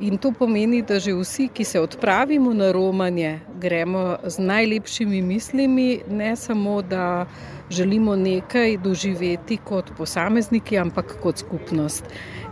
In 0.00 0.16
to 0.18 0.32
pomeni, 0.32 0.80
da 0.82 0.96
že 0.98 1.12
vsi, 1.12 1.48
ki 1.52 1.64
se 1.64 1.80
odpravimo 1.80 2.54
na 2.54 2.72
romanje, 2.72 3.40
gremo 3.60 4.16
z 4.24 4.38
najlepšimi 4.38 5.22
mislimi, 5.22 6.00
ne 6.08 6.36
samo 6.36 6.82
da 6.82 7.26
želimo 7.70 8.16
nekaj 8.16 8.76
doživeti 8.76 9.58
kot 9.64 9.90
posamezniki, 9.98 10.78
ampak 10.78 11.20
kot 11.22 11.38
skupnost. 11.38 12.04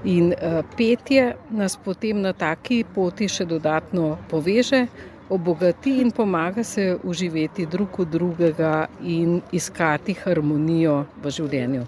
In 0.05 0.27
uh, 0.33 0.61
petje 0.77 1.37
nas 1.51 1.77
potem 1.85 2.21
na 2.21 2.33
taki 2.33 2.85
poti 2.95 3.29
še 3.29 3.45
dodatno 3.49 4.19
poveže, 4.31 4.87
obogati 5.31 6.01
in 6.03 6.11
pomaga 6.11 6.65
se 6.65 6.99
uživeti 7.05 7.67
drug 7.67 7.99
v 7.99 8.05
drugega 8.05 8.87
in 9.01 9.41
iskati 9.53 10.15
harmonijo 10.21 11.07
v 11.25 11.31
življenju. 11.31 11.87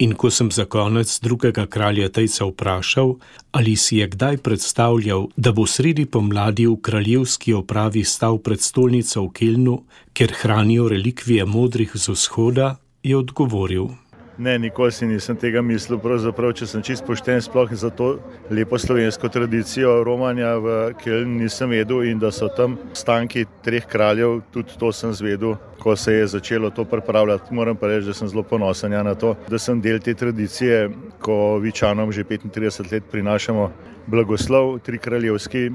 In 0.00 0.14
ko 0.16 0.30
sem 0.32 0.48
za 0.48 0.64
konec 0.64 1.12
drugega 1.20 1.66
kralja 1.66 2.08
Tejca 2.08 2.46
vprašal, 2.48 3.18
ali 3.52 3.76
si 3.76 3.98
je 4.00 4.06
kdaj 4.08 4.38
predstavljal, 4.40 5.26
da 5.36 5.52
bo 5.52 5.66
sredi 5.68 6.06
pomladi 6.06 6.64
v 6.66 6.78
kraljevski 6.80 7.52
opravi 7.52 8.04
stal 8.04 8.38
pred 8.40 8.64
stolnico 8.64 9.26
v 9.26 9.32
Kelnu, 9.36 9.76
ker 10.16 10.32
hranijo 10.40 10.88
relikvije 10.88 11.44
modrih 11.44 11.92
z 11.94 12.16
vzhoda, 12.16 12.78
je 13.02 13.16
odgovoril. 13.16 13.92
Ne, 14.40 14.58
nikoli 14.58 14.92
si 14.92 15.04
nisem 15.06 15.36
tega 15.36 15.60
mislil. 15.60 15.98
Pravzaprav, 16.00 16.54
če 16.56 16.64
sem 16.64 16.80
čist 16.80 17.04
pošten, 17.04 17.42
sploh 17.44 17.74
za 17.76 17.90
to 17.92 18.14
lepo 18.48 18.78
slovensko 18.80 19.28
tradicijo 19.28 19.98
romanja 20.06 20.54
v 20.56 20.76
Kelnu 21.02 21.42
nisem 21.42 21.74
vedel 21.74 22.06
in 22.08 22.22
da 22.22 22.30
so 22.32 22.48
tam 22.56 22.78
stanki 22.96 23.44
treh 23.60 23.84
kraljev, 23.84 24.38
tudi 24.48 24.80
to 24.80 24.94
sem 24.96 25.12
zvedel, 25.12 25.58
ko 25.82 25.92
se 25.92 26.16
je 26.16 26.32
začelo 26.38 26.72
to 26.72 26.88
pripravljati. 26.88 27.52
Moram 27.52 27.76
pa 27.76 27.92
reči, 27.92 28.08
da 28.08 28.16
sem 28.16 28.32
zelo 28.32 28.40
ponosen 28.42 28.96
ja 28.96 29.04
na 29.04 29.12
to, 29.12 29.34
da 29.44 29.60
sem 29.60 29.84
del 29.84 30.00
te 30.00 30.16
tradicije, 30.16 30.86
ko 31.20 31.58
Vičanom 31.60 32.08
že 32.08 32.24
35 32.24 32.92
let 32.94 33.12
prinašamo 33.12 33.70
blagoslov, 34.08 34.78
tri 34.80 34.98
kraljevski. 34.98 35.68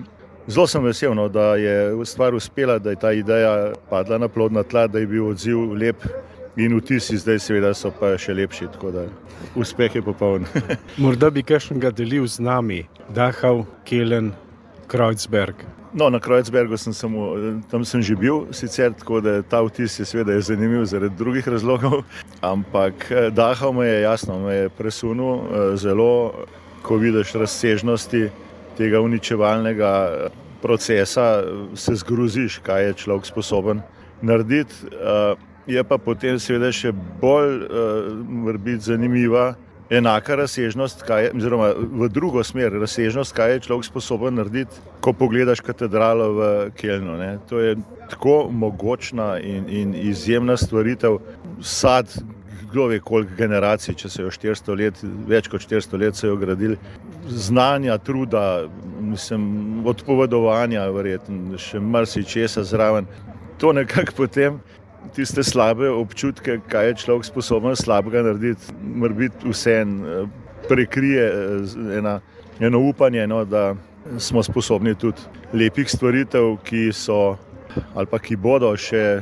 Zelo 0.48 0.66
sem 0.66 0.82
vesel, 0.82 1.14
no, 1.14 1.30
da 1.30 1.54
je 1.62 2.06
stvar 2.06 2.34
uspela, 2.34 2.80
da 2.80 2.98
je 2.98 2.98
ta 2.98 3.14
ideja 3.14 3.74
padla 3.94 4.18
na 4.18 4.28
plodna 4.28 4.64
tla, 4.64 4.88
da 4.88 5.00
je 5.00 5.14
bil 5.14 5.30
odziv 5.30 5.70
lep 5.78 6.02
in 6.58 6.78
vtisi 6.80 7.18
zdaj, 7.18 7.40
seveda, 7.40 7.74
so 7.74 7.92
pa 7.92 8.16
še 8.20 8.34
lepši. 8.34 8.72
Tako 8.76 8.92
da 8.96 9.06
uspeh 9.56 9.96
je 9.96 10.04
popoln. 10.06 10.48
Morda 11.04 11.30
bi 11.30 11.44
kakšnega 11.44 11.92
delil 11.96 12.28
z 12.28 12.44
nami, 12.44 12.84
Dahal, 13.16 13.66
Kelen, 13.88 14.34
Kreuzberg. 14.88 15.66
No, 15.96 16.10
na 16.12 16.20
Kreuzbergu 16.20 16.78
sem, 16.78 16.94
samo, 16.94 17.30
tam 17.72 17.86
sem 17.88 18.02
že 18.04 18.18
bil, 18.20 18.50
sicer 18.52 18.92
tako 19.00 19.22
da 19.24 19.40
ta 19.48 19.62
vtis 19.64 19.96
je 20.00 20.06
seveda 20.06 20.36
je 20.36 20.42
zanimiv 20.52 20.84
zaradi 20.92 21.16
drugih 21.16 21.48
razlogov, 21.48 22.04
ampak 22.44 23.08
Dahal 23.32 23.72
me 23.74 23.88
je 23.88 24.02
jasno, 24.02 24.40
me 24.44 24.56
je 24.56 24.70
presunil 24.76 25.76
zelo, 25.80 26.44
ko 26.84 27.00
vidiš 27.00 27.32
razsežnosti 27.40 28.28
tega 28.78 29.00
uničevalnega 29.00 29.94
procesa, 30.62 31.44
se 31.80 31.96
zgroziš, 31.96 32.60
kaj 32.66 32.86
je 32.86 32.94
človek 33.06 33.32
sposoben 33.32 33.82
narediti. 34.22 34.76
Je 35.68 35.84
pa 35.84 35.98
potem 35.98 36.38
seveda 36.40 36.70
še 36.72 36.92
bolj 37.22 37.66
uh, 37.66 38.78
zanimiva 38.80 39.56
enaka 39.90 40.36
razsežnost, 40.36 41.04
je, 41.10 41.32
oziroma 41.36 41.74
v 41.78 42.10
drugo 42.10 42.44
smer 42.44 42.74
razsežnost, 42.74 43.34
kaj 43.36 43.52
je 43.52 43.60
človek 43.68 43.86
sposoben 43.86 44.36
narediti, 44.36 44.78
ko 45.02 45.14
pogledaš 45.14 45.62
katedralo 45.62 46.32
v 46.34 46.48
Kelnu. 46.78 47.18
Ne. 47.18 47.38
To 47.50 47.60
je 47.60 47.76
tako 48.10 48.50
mogočna 48.52 49.40
in, 49.40 49.70
in 49.70 49.96
izjemna 49.96 50.58
stvaritev. 50.58 51.20
Sad, 51.62 52.10
kdo 52.72 52.88
ve 52.88 53.00
koliko 53.00 53.38
generacij, 53.38 53.96
če 53.96 54.10
se 54.10 54.22
jo 54.22 54.32
400 54.34 54.78
let, 54.78 55.04
več 55.30 55.48
kot 55.48 55.62
400 55.62 56.02
let 56.02 56.18
so 56.18 56.28
jo 56.28 56.38
gradili, 56.38 56.78
znanja, 57.30 57.98
truda, 57.98 58.66
mislim, 59.00 59.86
odpovedovanja, 59.86 60.90
verjetno 60.94 61.62
še 61.62 61.80
marsikaj 61.80 62.50
zraven. 62.66 63.08
To 63.62 63.72
nekako 63.72 64.18
potem 64.18 64.60
tiste 65.14 65.44
slabe 65.44 65.90
občutke, 65.90 66.60
kaj 66.70 66.88
je 66.88 66.96
človek 67.06 67.26
sposoben 67.26 67.76
slabega 67.76 68.24
narediti, 68.26 68.74
mora 68.82 69.14
biti 69.14 69.50
vse 69.50 69.80
en, 69.82 69.96
prekrije 70.70 71.26
ena, 71.98 72.20
eno 72.60 72.80
upanje, 72.80 73.28
no, 73.28 73.46
da 73.46 73.76
smo 74.18 74.44
sposobni 74.44 74.96
tudi 74.96 75.22
lepih 75.54 75.90
stvaritev, 75.90 76.58
ki 76.64 76.90
so 76.94 77.38
ali 77.96 78.08
pa 78.08 78.20
ki 78.20 78.38
bodo 78.40 78.70
še 78.80 79.20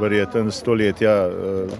verjetno 0.00 0.50
stoletja 0.52 1.14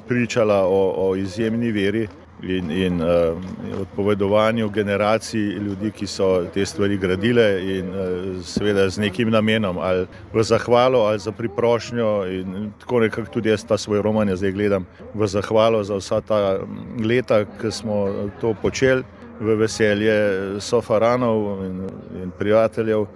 pričala 0.08 0.62
o, 0.64 0.80
o 0.96 1.16
izjemni 1.16 1.72
veri 1.72 2.06
in, 2.42 2.70
in 2.70 3.00
uh, 3.00 3.36
odpovedovanju 3.80 4.70
generacij 4.70 5.40
ljudi, 5.40 5.90
ki 5.90 6.06
so 6.06 6.44
te 6.54 6.66
stvari 6.66 6.98
gradile 6.98 7.78
in 7.78 7.88
uh, 7.88 8.44
seveda 8.44 8.88
z 8.90 8.98
nekim 8.98 9.30
namenom 9.30 9.78
ali 9.78 10.06
v 10.32 10.42
zahvalo 10.42 10.98
ali 10.98 11.18
za 11.18 11.32
priprošnjo 11.32 12.26
in 12.30 12.72
tako 12.80 13.00
nekako 13.00 13.32
tudi 13.32 13.48
jaz 13.48 13.64
ta 13.64 13.78
svoj 13.78 14.02
roman 14.02 14.36
zdaj 14.36 14.52
gledam 14.52 14.86
v 15.14 15.26
zahvalo 15.26 15.84
za 15.84 15.96
vsa 15.96 16.20
ta 16.20 16.58
leta, 17.04 17.44
ki 17.60 17.70
smo 17.70 18.06
to 18.40 18.54
počeli 18.62 19.02
v 19.40 19.54
veselje 19.56 20.14
sofaranov 20.60 21.64
in, 21.64 21.82
in 22.22 22.30
prijateljev. 22.38 23.06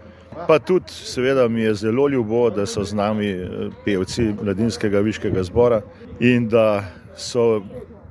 Pa 0.47 0.59
tudi, 0.59 0.88
seveda, 0.88 1.49
mi 1.49 1.61
je 1.61 1.75
zelo 1.75 2.09
ljubo, 2.09 2.50
da 2.50 2.67
so 2.67 2.85
z 2.85 2.95
nami 2.95 3.37
pevci 3.85 4.33
mladinskega 4.43 5.00
viškega 5.00 5.43
zbora 5.43 5.83
in 6.21 6.49
da 6.49 6.85
so 7.17 7.62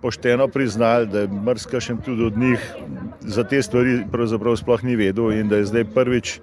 pošteno 0.02 0.48
priznali, 0.48 1.08
da 1.08 1.20
je 1.20 1.28
mrzkašen 1.28 1.98
tudi 1.98 2.24
od 2.24 2.38
njih 2.38 2.74
za 3.22 3.44
te 3.44 3.62
stvari 3.62 4.04
pravzaprav 4.12 4.56
sploh 4.56 4.84
ni 4.84 4.96
vedel 4.96 5.32
in 5.32 5.50
da 5.50 5.56
je 5.56 5.66
zdaj 5.66 5.86
prvič 5.94 6.40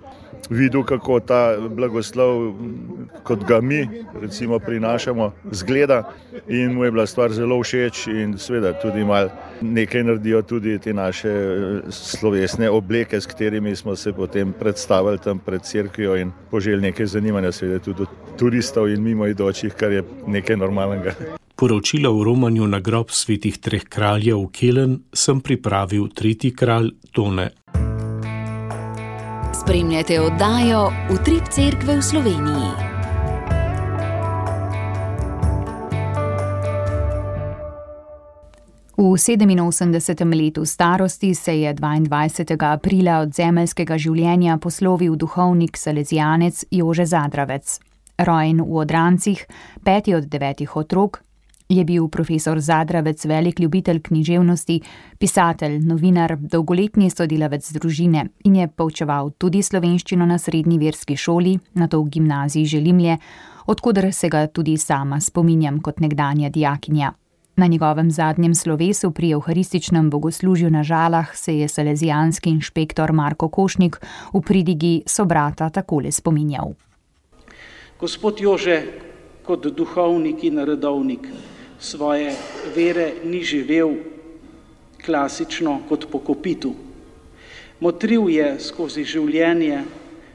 videl, 0.50 0.83
kako 0.83 1.21
ta 1.21 1.57
blagoslov, 1.71 2.54
kot 3.23 3.45
ga 3.45 3.61
mi 3.61 3.88
recimo, 4.21 4.59
prinašamo, 4.59 5.33
zgleda. 5.50 6.02
In 6.49 6.75
mu 6.75 6.85
je 6.85 6.90
bila 6.90 7.07
stvar 7.07 7.33
zelo 7.33 7.61
všeč, 7.62 8.07
in 8.07 8.38
seveda 8.38 8.73
tudi 8.83 9.04
malo 9.04 9.30
nekaj 9.61 10.04
naredijo 10.04 10.42
tudi 10.42 10.78
te 10.78 10.95
naše 10.95 11.28
eh, 11.28 11.80
slovesne 11.90 12.71
obleke, 12.71 13.21
s 13.21 13.26
katerimi 13.26 13.76
smo 13.76 13.97
se 13.97 14.12
potem 14.12 14.52
predstavili 14.52 15.18
tam 15.18 15.38
pred 15.38 15.62
crkvijo 15.62 16.16
in 16.16 16.33
poželjeli 16.50 16.83
nekaj 16.83 17.07
zanimanja, 17.07 17.52
seveda 17.52 17.85
tudi 17.85 18.07
turistov 18.38 18.88
in 18.88 19.02
mimoidočih, 19.02 19.75
kar 19.75 19.92
je 19.92 20.04
nekaj 20.26 20.57
normalnega. 20.57 21.14
Poročilo 21.57 22.12
o 22.21 22.25
romanju 22.25 22.66
na 22.66 22.80
grob 22.80 23.11
svetih 23.11 23.59
treh 23.59 23.83
kraljev 23.85 24.38
v 24.38 24.50
Kelen 24.52 24.99
sem 25.12 25.40
pripravil 25.40 26.07
tretji 26.14 26.54
kralj 26.54 26.92
Tone 27.12 27.50
Spremljate 29.69 30.21
oddajo 30.21 30.93
Utrip 31.13 31.49
Cerkve 31.51 31.97
v 31.97 32.03
Sloveniji. 32.03 32.71
V 38.97 39.03
87. 39.03 40.45
letu 40.45 40.65
starosti 40.65 41.35
se 41.35 41.61
je 41.61 41.75
22. 41.75 42.73
aprila 42.73 43.19
od 43.19 43.35
zemeljskega 43.35 43.99
življenja 43.99 44.57
poslovil 44.57 45.17
duhovnik 45.17 45.77
Salezijanec 45.77 46.65
Jože 46.71 47.07
Zadravec. 47.07 47.81
Rojen 48.19 48.65
v 48.65 48.77
odrancih, 48.77 49.47
peti 49.85 50.15
od 50.15 50.25
devetih 50.25 50.77
otrok, 50.77 51.21
je 51.69 51.85
bil 51.85 52.09
profesor 52.09 52.61
Zadravec 52.61 53.25
velik 53.25 53.61
ljubitelj 53.61 54.01
književnosti, 54.03 54.81
pisatelj, 55.19 55.79
novinar, 55.85 56.37
dolgoletni 56.41 57.11
sodelavec 57.11 57.73
družine 57.73 58.27
in 58.45 58.57
je 58.57 58.69
poučeval 58.69 59.31
tudi 59.39 59.63
slovenščino 59.63 60.27
na 60.27 60.39
srednji 60.39 60.79
verski 60.79 61.17
šoli, 61.17 61.59
na 61.75 61.89
to 61.89 62.01
v 62.03 62.09
gimnaziji 62.09 62.67
Želimlje, 62.67 63.19
odkudar 63.67 64.13
se 64.13 64.29
ga 64.29 64.47
tudi 64.47 64.77
sama 64.77 65.21
spominjam 65.21 65.81
kot 65.81 66.01
nekdanja 66.01 66.49
dijakinja. 66.49 67.13
Na 67.59 67.67
njegovem 67.67 68.11
zadnjem 68.11 68.55
slovesu 68.55 69.11
pri 69.11 69.33
evharističnem 69.35 70.11
bogoslužju 70.11 70.71
na 70.71 70.83
žalah 70.83 71.37
se 71.37 71.59
je 71.59 71.69
salezijanski 71.69 72.51
inšpektor 72.51 73.13
Marko 73.13 73.49
Košnik 73.49 74.01
v 74.33 74.41
pridigi 74.41 75.03
sobrata 75.07 75.71
takole 75.71 76.13
spominjal. 76.13 76.73
Gospod 78.01 78.41
Jože, 78.41 78.83
kot 79.43 79.67
duhovnik 79.67 80.45
in 80.45 80.59
redovnik, 80.59 81.27
svoje 81.79 82.35
vere 82.75 83.13
ni 83.25 83.43
živel 83.43 83.95
klasično 85.05 85.81
kot 85.89 86.07
po 86.11 86.19
kopitu. 86.19 86.75
Motril 87.81 88.29
je 88.29 88.59
skozi 88.61 89.05
življenje, 89.07 89.85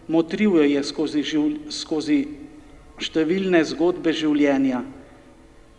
motril 0.08 0.62
je 0.64 0.84
skozi, 0.84 1.24
živ, 1.24 1.70
skozi 1.70 2.24
številne 3.04 3.60
zgodbe 3.68 4.14
življenja, 4.16 4.84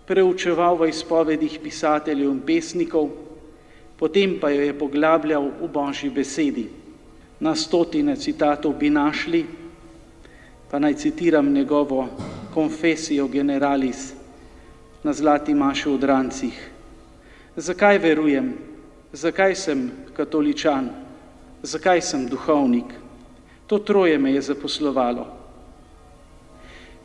preučeval 0.04 0.76
v 0.76 0.90
izpovedih 0.92 1.56
pisateljev 1.64 2.28
in 2.28 2.42
pesnikov, 2.44 3.08
potem 3.96 4.36
pa 4.40 4.52
jo 4.52 4.60
je 4.60 4.76
poglabljal 4.76 5.48
v 5.62 5.68
božji 5.72 6.10
besedi. 6.12 6.68
Na 7.40 7.54
stotine 7.56 8.16
citatov 8.16 8.76
bi 8.78 8.92
našli, 8.92 9.44
pa 10.70 10.78
naj 10.78 11.00
citiram 11.00 11.48
njegovo 11.52 12.04
Confessio 12.54 13.26
Generalis 13.28 14.13
na 15.04 15.12
zlati 15.12 15.54
maši 15.54 15.88
v 15.88 15.98
Drancih. 16.00 16.56
Zakaj 17.56 17.98
verujem? 17.98 18.54
Zakaj 19.12 19.54
sem 19.54 19.90
katoličan? 20.16 20.88
Zakaj 21.62 22.00
sem 22.00 22.26
duhovnik? 22.26 22.88
To 23.66 23.78
troje 23.78 24.18
me 24.18 24.32
je 24.32 24.40
zaposlovalo. 24.42 25.26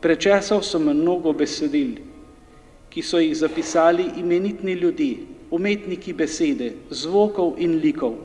Prečesal 0.00 0.64
sem 0.64 0.80
mnogo 0.80 1.32
besedil, 1.36 2.00
ki 2.88 3.02
so 3.04 3.20
jih 3.20 3.36
zapisali 3.36 4.16
imenitni 4.16 4.72
ljudje, 4.72 5.28
umetniki 5.52 6.12
besede, 6.16 6.72
zvokov 6.90 7.60
in 7.60 7.76
likov. 7.84 8.16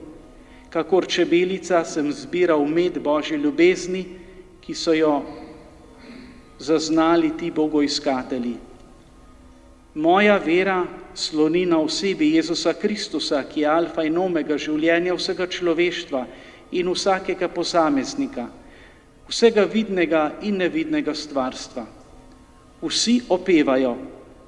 Kakor 0.71 1.07
čebelica 1.07 1.83
sem 1.83 2.11
zbiral 2.11 2.63
med 2.65 2.99
Božje 3.03 3.37
ljubezni, 3.37 4.05
ki 4.63 4.73
so 4.73 4.95
jo 4.95 5.19
zaznali 6.59 7.35
ti 7.37 7.51
bogoiskatelji. 7.51 8.55
Moja 9.95 10.37
vera 10.37 10.83
sloni 11.13 11.65
na 11.65 11.77
osebi 11.79 12.33
Jezusa 12.35 12.73
Kristusa, 12.73 13.43
ki 13.47 13.61
je 13.61 13.67
alfa 13.71 14.03
in 14.03 14.17
omega 14.19 14.57
življenja 14.59 15.15
vsega 15.15 15.47
človeštva 15.47 16.25
in 16.75 16.89
vsakega 16.91 17.47
posameznika, 17.47 18.49
vsega 19.29 19.63
vidnega 19.63 20.25
in 20.43 20.59
nevidnega 20.59 21.15
stvarstva. 21.15 21.85
Vsi 22.83 23.21
opevajo, 23.31 23.95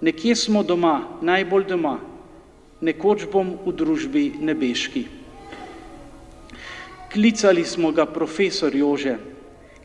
nekje 0.03 0.35
smo 0.35 0.65
doma, 0.67 1.17
najbolj 1.23 1.65
doma, 1.71 1.95
nekoč 2.83 3.23
bom 3.31 3.55
v 3.63 3.71
družbi 3.71 4.25
nebeški. 4.43 5.05
Klicali 7.07 7.63
smo 7.63 7.95
ga 7.95 8.03
profesor 8.03 8.75
Jože, 8.75 9.15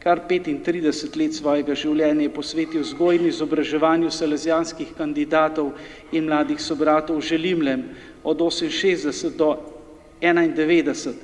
kar 0.02 0.18
35 0.28 1.14
let 1.16 1.34
svojega 1.36 1.74
življenja 1.78 2.30
posvetil 2.34 2.82
vzgoji 2.82 3.20
in 3.20 3.28
izobraževanju 3.30 4.10
salezijanskih 4.10 4.96
kandidatov 4.98 5.70
in 6.10 6.26
mladih 6.26 6.58
sobratov 6.58 7.20
v 7.20 7.26
Želimlem 7.28 7.84
od 8.24 8.42
68 8.42 9.36
do 9.38 9.52
91. 10.20 11.14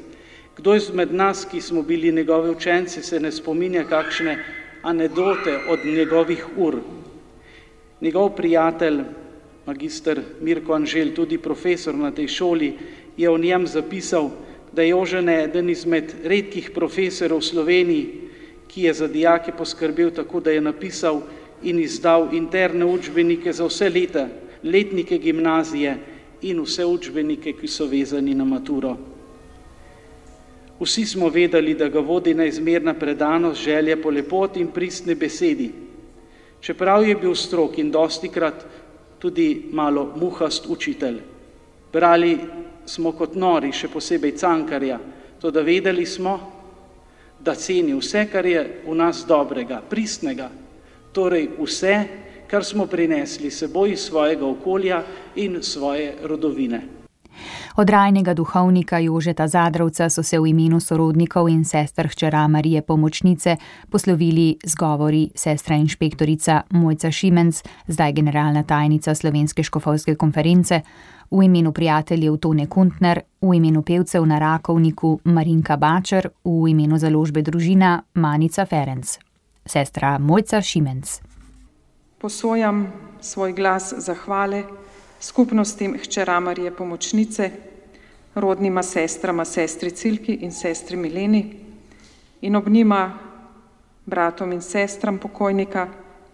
Kdo 0.59 0.75
izmed 0.75 1.11
nas, 1.14 1.45
ki 1.45 1.61
smo 1.61 1.83
bili 1.83 2.12
njegovi 2.12 2.51
učenci, 2.51 3.03
se 3.03 3.21
ne 3.21 3.33
spominja 3.33 3.85
kakšne 3.85 4.38
anedote 4.83 5.59
od 5.69 5.85
njegovih 5.85 6.47
ur. 6.57 6.79
Njegov 8.01 8.31
prijatelj, 8.37 9.03
magister 9.67 10.23
Mirko 10.41 10.75
Anžel, 10.75 11.11
tudi 11.14 11.38
profesor 11.38 11.95
na 11.95 12.11
tej 12.11 12.29
šoli, 12.29 12.73
je 13.17 13.31
o 13.31 13.38
njem 13.38 13.67
zapisal, 13.67 14.31
da 14.73 14.83
je 14.83 14.88
Jožen 14.88 15.29
eden 15.29 15.71
izmed 15.71 16.14
redkih 16.25 16.71
profesorov 16.75 17.43
v 17.43 17.51
Sloveniji, 17.51 18.28
ki 18.79 18.85
je 18.85 18.95
za 18.95 19.09
dijake 19.09 19.53
poskrbel 19.59 20.11
tako, 20.14 20.41
da 20.41 20.51
je 20.51 20.61
napisal 20.61 21.23
in 21.62 21.81
izdal 21.83 22.29
interne 22.33 22.85
učbenike 22.87 23.53
za 23.53 23.67
vse 23.67 23.88
leta, 23.91 24.29
letnike 24.62 25.19
gimnazije 25.19 25.97
in 26.43 26.61
vse 26.62 26.85
učbenike, 26.87 27.57
ki 27.59 27.67
so 27.67 27.88
vezani 27.91 28.35
na 28.38 28.45
maturo. 28.45 28.95
Vsi 30.79 31.07
smo 31.07 31.29
vedeli, 31.29 31.75
da 31.75 31.88
ga 31.88 31.99
vodi 31.99 32.35
neizmerna 32.35 32.95
predanost, 32.95 33.64
želje 33.64 33.97
po 34.03 34.11
lepoti 34.11 34.61
in 34.61 34.71
pristni 34.71 35.14
besedi. 35.14 35.73
Čeprav 36.61 37.03
je 37.09 37.17
bil 37.17 37.35
strok 37.35 37.79
in 37.79 37.91
dosti 37.91 38.29
krat 38.29 38.62
tudi 39.19 39.67
malo 39.73 40.12
muhast 40.17 40.67
učitelj. 40.71 41.19
Brali 41.93 42.38
smo 42.87 43.12
kot 43.12 43.35
nori, 43.35 43.73
še 43.73 43.88
posebej 43.88 44.37
cankarja, 44.38 45.01
to 45.41 45.51
da 45.51 45.67
vedeli 45.67 46.07
smo, 46.07 46.58
da 47.40 47.55
ceni 47.55 47.94
vse, 47.94 48.27
kar 48.33 48.46
je 48.46 48.83
v 48.87 48.94
nas 48.94 49.24
dobrega, 49.27 49.83
pristnega, 49.90 50.51
torej 51.12 51.48
vse, 51.59 51.94
kar 52.48 52.64
smo 52.64 52.87
prinesli 52.87 53.51
seboj 53.51 53.92
iz 53.92 54.09
svojega 54.09 54.46
okolja 54.46 55.03
in 55.37 55.62
svoje 55.62 56.14
rodovine. 56.22 56.98
Od 57.77 57.90
rajnega 57.90 58.35
duhovnika 58.35 58.98
Jožeta 58.98 59.48
Zadrovca 59.48 60.09
so 60.11 60.22
se 60.22 60.38
v 60.38 60.46
imenu 60.46 60.81
sorodnikov 60.81 61.48
in 61.48 61.64
sester 61.64 62.09
hčera 62.09 62.48
Marije 62.48 62.83
Pomočnice 62.83 63.57
poslovili 63.90 64.57
z 64.64 64.74
govori 64.74 65.31
sestra 65.35 65.77
inšpektorica 65.77 66.62
Mojca 66.70 67.11
Šimenc, 67.11 67.62
zdaj 67.87 68.12
generalna 68.12 68.62
tajnica 68.62 69.14
Slovenske 69.14 69.62
škofovske 69.62 70.14
konference, 70.14 70.81
v 71.31 71.42
imenu 71.42 71.72
prijateljev 71.72 72.37
Tone 72.37 72.66
Kuntner, 72.66 73.20
v 73.40 73.55
imenu 73.55 73.83
pevcev 73.83 74.27
na 74.27 74.38
Rakovniku 74.38 75.20
Marinka 75.24 75.77
Bačer, 75.77 76.29
v 76.44 76.70
imenu 76.70 76.98
založbe 76.98 77.42
družina 77.42 78.03
Manica 78.14 78.66
Ferenc. 78.66 79.18
Sestra 79.66 80.18
Mojca 80.18 80.61
Šimenc. 80.62 81.20
Posojam 82.18 82.87
svoj 83.20 83.53
glas 83.53 83.94
zahvale 83.98 84.64
skupnostim 85.20 85.98
hčera 85.98 86.40
Marije 86.40 86.70
Pomočnice, 86.76 87.50
rodnima 88.35 88.83
sestrama 88.83 89.44
sestri 89.44 89.90
Cilki 89.90 90.35
in 90.35 90.52
sestri 90.52 90.96
Mileni 90.96 91.54
in 92.40 92.57
ob 92.57 92.68
njima 92.68 93.18
bratom 94.07 94.52
in 94.52 94.62
sestram 94.62 95.18
pokojnika, 95.18 95.88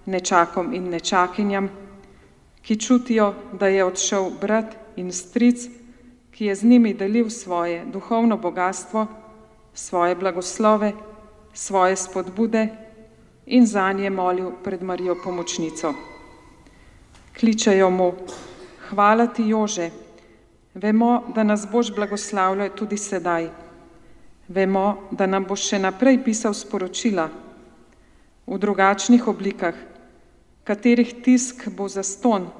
nečakom 0.07 0.75
in 0.75 0.89
nečakinjam, 0.89 1.69
ki 2.63 2.77
čutijo, 2.81 3.35
da 3.53 3.69
je 3.69 3.85
odšel 3.85 4.31
brat 4.41 4.77
in 4.97 5.13
stric, 5.13 5.69
ki 6.31 6.47
je 6.47 6.55
z 6.55 6.65
njimi 6.65 6.95
delil 6.95 7.31
svoje 7.31 7.85
duhovno 7.85 8.37
bogatstvo, 8.37 9.07
svoje 9.75 10.15
blagoslove, 10.15 10.93
svoje 11.55 11.97
spodbude 11.97 12.69
in 13.47 13.67
za 13.67 13.93
nje 13.93 14.11
molil 14.11 14.51
pred 14.65 14.83
Marijo 14.83 15.17
pomočnico. 15.25 15.95
Kličejo 17.39 17.91
mu, 17.91 18.13
hvala 18.91 19.27
ti 19.27 19.49
Jože, 19.49 19.91
Vemo, 20.75 21.25
da 21.35 21.43
nas 21.45 21.69
boš 21.73 21.95
blagoslavljal 21.95 22.69
tudi 22.77 22.97
sedaj. 22.97 23.49
Vemo, 24.49 25.09
da 25.11 25.27
nam 25.27 25.45
boš 25.47 25.69
še 25.71 25.79
naprej 25.79 26.19
pisal 26.25 26.55
sporočila 26.55 27.29
v 28.47 28.59
drugačnih 28.59 29.29
oblikah, 29.31 29.75
katerih 30.67 31.15
tisk 31.23 31.69
bo 31.71 31.87
zaston, 31.89 32.51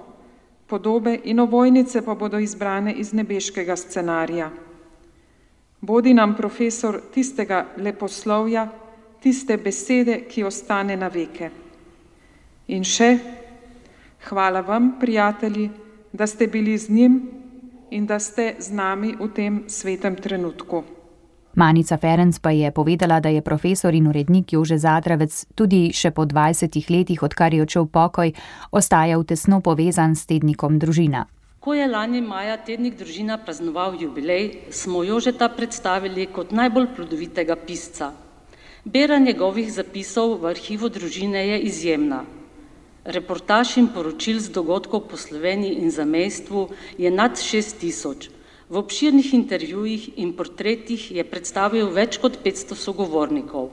podobe 0.71 1.19
in 1.25 1.43
ovojnice 1.43 2.05
pa 2.07 2.15
bodo 2.15 2.39
izbrane 2.39 2.95
iz 2.95 3.13
nebeškega 3.13 3.77
scenarija. 3.77 4.51
Bodi 5.81 6.15
nam 6.15 6.37
profesor 6.37 7.01
tistega 7.13 7.67
leposlovja, 7.77 8.69
tiste 9.21 9.57
besede, 9.57 10.23
ki 10.31 10.45
ostane 10.45 10.97
na 10.97 11.11
veke. 11.13 11.51
In 12.69 12.85
še, 12.85 13.11
hvala 14.31 14.63
vam, 14.65 14.95
prijatelji, 15.01 15.84
da 16.15 16.27
ste 16.27 16.47
bili 16.47 16.79
z 16.79 16.91
njim 16.91 17.31
in 17.91 18.07
da 18.07 18.19
ste 18.19 18.55
z 18.59 18.71
nami 18.71 19.17
v 19.21 19.29
tem 19.35 19.65
svetem 19.67 20.17
trenutku. 20.17 20.85
Manica 21.55 21.97
Ferenc 21.97 22.39
pa 22.39 22.51
je 22.51 22.71
povedala, 22.71 23.21
da 23.21 23.29
je 23.29 23.43
profesor 23.43 23.95
in 23.95 24.07
urednik 24.07 24.53
Jože 24.53 24.79
Zadravec 24.79 25.47
tudi 25.55 25.91
še 25.95 26.11
po 26.11 26.27
20 26.27 26.91
letih, 26.91 27.23
odkar 27.23 27.55
je 27.55 27.63
odšel 27.63 27.87
pokoj, 27.87 28.33
ostajal 28.71 29.25
tesno 29.25 29.61
povezan 29.61 30.15
s 30.15 30.27
tednikom 30.27 30.79
družina. 30.79 31.27
Ko 31.61 31.75
je 31.75 31.87
lani 31.87 32.21
maja 32.21 32.57
tednik 32.57 32.99
družina 32.99 33.39
praznoval 33.39 33.95
jubilej, 34.01 34.71
smo 34.71 35.03
Jožeta 35.03 35.49
predstavili 35.49 36.27
kot 36.27 36.53
najbolj 36.53 36.89
plodovitega 36.97 37.57
pisca. 37.57 38.13
Bera 38.85 39.19
njegovih 39.19 39.73
zapisov 39.73 40.39
v 40.43 40.51
arhivu 40.51 40.89
družine 40.89 41.47
je 41.47 41.61
izjemna. 41.71 42.25
Reportaž 43.05 43.77
in 43.77 43.93
poročil 43.93 44.41
z 44.41 44.49
dogodkov 44.49 45.13
po 45.13 45.17
Sloveniji 45.21 45.77
in 45.77 45.93
zamestvu 45.93 46.73
je 46.97 47.11
nad 47.13 47.37
6000. 47.37 48.33
V 48.73 48.81
obširnih 48.81 49.35
intervjujih 49.37 50.17
in 50.17 50.33
portretih 50.33 51.13
je 51.13 51.21
predstavil 51.21 51.93
več 51.93 52.17
kot 52.17 52.41
500 52.41 52.73
sogovornikov. 52.73 53.69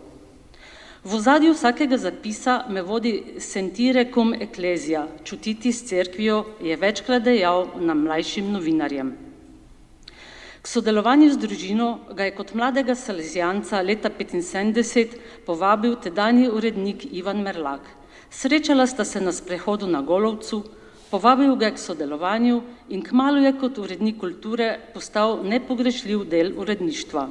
V 1.08 1.16
ozadju 1.16 1.56
vsakega 1.56 1.96
zapisa 1.98 2.68
me 2.68 2.84
vodi 2.84 3.40
sentire 3.40 4.04
cum 4.12 4.36
ecclesia, 4.36 5.08
čutiti 5.24 5.72
s 5.72 5.88
cerkvijo, 5.88 6.60
je 6.60 6.76
večkrat 6.76 7.24
dejal 7.24 7.72
nam 7.80 8.04
mlajšim 8.04 8.52
novinarjem. 8.52 9.16
K 10.62 10.68
sodelovanju 10.68 11.32
z 11.32 11.40
družino 11.40 11.88
ga 12.14 12.28
je 12.28 12.36
kot 12.36 12.52
mladega 12.54 12.94
salezijanca 13.00 13.82
leta 13.82 14.12
1975 14.12 15.16
povabil 15.48 15.96
tedajni 15.96 16.52
urednik 16.52 17.08
Ivan 17.16 17.42
Merlak. 17.42 18.01
Srečala 18.32 18.88
sta 18.88 19.06
se 19.06 19.22
na 19.22 19.32
sprehodu 19.32 19.88
na 19.88 20.02
Golovcu, 20.02 20.64
Povabil 21.12 21.56
ga 21.60 21.68
je 21.68 21.76
k 21.76 21.84
sodelovanju 21.84 22.62
in 22.96 23.02
kmalo 23.04 23.44
je 23.44 23.52
kot 23.60 23.78
urednik 23.84 24.16
kulture 24.20 24.80
postal 24.94 25.42
nepogrešljiv 25.44 26.24
del 26.32 26.54
uredništva. 26.56 27.26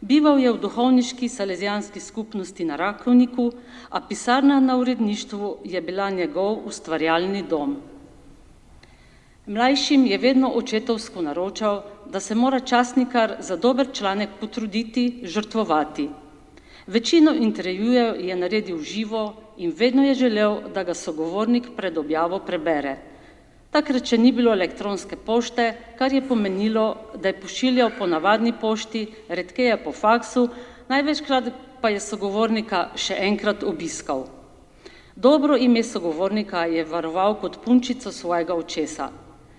Bival 0.00 0.40
je 0.42 0.50
v 0.50 0.58
duhovniški 0.58 1.28
salezijanski 1.28 2.00
skupnosti 2.02 2.64
na 2.66 2.76
Rakovniku, 2.76 3.52
a 3.90 4.00
pisarna 4.00 4.58
na 4.60 4.76
uredništvu 4.80 5.56
je 5.64 5.80
bila 5.80 6.10
njegov 6.10 6.66
ustvarjalni 6.66 7.44
dom. 7.46 7.76
Mlajšim 9.46 10.06
je 10.06 10.18
vedno 10.18 10.50
očetovsko 10.50 11.22
naročal, 11.22 11.82
da 12.10 12.20
se 12.20 12.34
mora 12.34 12.60
časnikar 12.60 13.36
za 13.38 13.56
dober 13.56 13.92
članek 13.92 14.30
potruditi, 14.40 15.20
žrtvovati. 15.22 16.08
Večino 16.86 17.34
intervjujev 17.34 18.18
je 18.24 18.36
naredil 18.36 18.82
živo 18.82 19.34
in 19.60 19.72
vedno 19.76 20.02
je 20.06 20.14
želel, 20.14 20.72
da 20.74 20.82
ga 20.84 20.94
sogovornik 20.94 21.70
pred 21.76 21.98
objavo 21.98 22.38
prebere. 22.40 22.96
Takrat 23.70 24.08
še 24.08 24.16
ni 24.18 24.32
bilo 24.32 24.54
elektronske 24.56 25.14
pošte, 25.20 25.66
kar 25.98 26.12
je 26.12 26.24
pomenilo, 26.26 26.86
da 27.14 27.28
je 27.28 27.40
pošiljal 27.42 27.92
po 27.98 28.08
navadni 28.08 28.54
pošti, 28.56 29.04
redkeje 29.28 29.76
po 29.84 29.92
faksu, 29.92 30.48
največkrat 30.88 31.52
pa 31.80 31.92
je 31.92 32.00
sogovornika 32.00 32.88
še 32.96 33.18
enkrat 33.28 33.62
obiskal. 33.62 34.24
Dobro 35.14 35.58
ime 35.60 35.84
sogovornika 35.84 36.64
je 36.64 36.84
varoval 36.88 37.36
kot 37.42 37.60
punčico 37.64 38.12
svojega 38.12 38.56
očesa. 38.56 39.10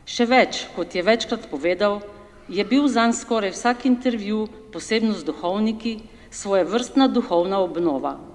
Še 0.06 0.26
več, 0.26 0.66
kot 0.76 0.98
je 0.98 1.06
večkrat 1.06 1.46
povedal, 1.52 2.02
je 2.50 2.66
bil 2.66 2.90
zanj 2.90 3.14
skoraj 3.22 3.54
vsak 3.54 3.86
intervju, 3.86 4.48
posebno 4.74 5.14
z 5.14 5.30
duhovniki, 5.30 5.94
svoje 6.34 6.66
vrstna 6.66 7.08
duhovna 7.08 7.62
obnova. 7.62 8.31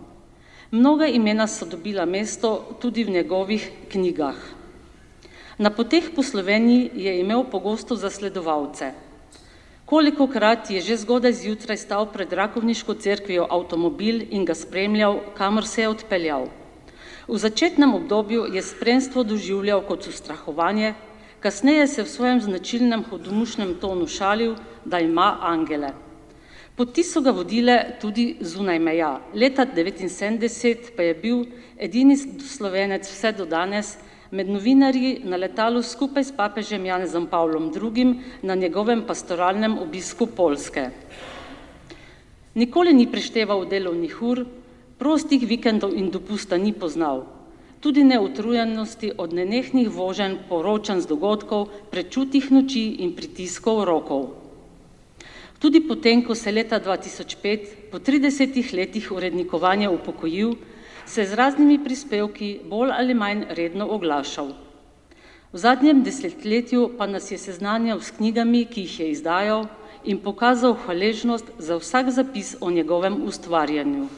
Mnoga 0.71 1.07
imena 1.07 1.47
so 1.47 1.67
dobila 1.67 2.05
mesto 2.05 2.77
tudi 2.83 3.05
v 3.05 3.11
njegovih 3.11 3.71
knjigah. 3.89 4.35
Na 5.59 5.71
poteh 5.71 6.11
po 6.15 6.23
Sloveniji 6.23 6.91
je 6.95 7.21
imel 7.21 7.45
pogosto 7.51 7.95
zasledovalce. 7.95 8.91
Koliko 9.87 10.27
krat 10.27 10.71
je 10.71 10.81
že 10.81 10.97
zgodaj 10.97 11.33
zjutraj 11.33 11.77
stal 11.77 12.11
pred 12.11 12.33
Rakovniško 12.33 12.95
cerkvijo 12.95 13.47
avtomobil 13.51 14.27
in 14.31 14.45
ga 14.45 14.55
spremljal, 14.55 15.21
kamor 15.39 15.67
se 15.67 15.83
je 15.83 15.89
odpeljal. 15.89 16.49
V 17.29 17.39
začetnem 17.39 17.95
obdobju 17.95 18.51
je 18.51 18.63
spremstvo 18.63 19.23
doživljal 19.23 19.87
kot 19.87 20.07
ustrahovanje, 20.07 20.95
kasneje 21.41 21.87
se 21.87 22.03
v 22.03 22.09
svojem 22.11 22.41
značilnem 22.41 23.05
hodomušnem 23.07 23.79
tonu 23.79 24.07
šalil, 24.07 24.57
da 24.85 24.99
ima 24.99 25.39
angele. 25.41 26.06
Poti 26.77 27.01
so 27.01 27.23
ga 27.25 27.33
vodile 27.33 27.75
tudi 28.01 28.37
zunaj 28.45 28.77
meja. 28.79 29.15
Leta 29.33 29.65
1979 29.65 30.91
pa 30.97 31.07
je 31.07 31.15
bil 31.17 31.39
edini 31.81 32.17
slovenec 32.21 33.09
vse 33.09 33.33
do 33.33 33.47
danes 33.49 33.95
med 34.31 34.51
novinarji 34.53 35.23
na 35.25 35.41
letalu 35.41 35.81
skupaj 35.83 36.25
s 36.29 36.37
papežem 36.37 36.85
Janezom 36.85 37.31
Pavlom 37.33 37.73
II. 37.73 38.05
na 38.43 38.55
njegovem 38.55 39.07
pastoralnem 39.07 39.79
obisku 39.79 40.27
Polske. 40.27 40.91
Nikoli 42.55 42.93
ni 42.93 43.09
prešteval 43.09 43.65
delovnih 43.65 44.23
ur, 44.23 44.45
prostih 44.99 45.49
vikendov 45.49 45.97
in 45.97 46.11
dopusta 46.11 46.57
ni 46.57 46.73
poznal. 46.73 47.25
Tudi 47.81 48.05
neutrujenosti 48.05 49.13
od 49.17 49.33
nenehnih 49.33 49.89
voženj, 49.89 50.37
poročanj 50.49 51.01
z 51.01 51.07
dogodkov, 51.07 51.69
prečutih 51.91 52.53
noči 52.53 53.01
in 53.01 53.17
pritiskov 53.17 53.85
rokov. 53.85 54.46
Tudi 55.59 55.81
potem, 55.81 56.23
ko 56.25 56.35
se 56.35 56.51
je 56.51 56.55
leta 56.55 56.81
2005, 56.81 57.91
po 57.91 57.99
30 57.99 58.75
letih 58.75 59.13
urednikovanja 59.13 59.91
upokojil, 59.91 60.55
se 61.07 61.21
je 61.21 61.27
z 61.27 61.35
raznimi 61.35 61.79
prispevki 61.85 62.61
bolj 62.69 62.91
ali 62.93 63.15
manj 63.15 63.45
redno 63.51 63.87
oglašal. 63.89 64.53
V 65.53 65.59
zadnjem 65.59 66.03
desetletju 66.03 66.91
pa 66.99 67.07
nas 67.07 67.31
je 67.31 67.39
seznanjal 67.39 68.01
s 68.01 68.11
knjigami, 68.11 68.65
ki 68.65 68.81
jih 68.81 69.01
je 69.01 69.11
izdajal 69.11 69.67
in 70.05 70.19
pokazal 70.19 70.75
hvaležnost 70.75 71.51
za 71.59 71.79
vsak 71.79 72.11
zapis 72.11 72.57
o 72.61 72.71
njegovem 72.71 73.23
ustvarjanju. 73.25 74.09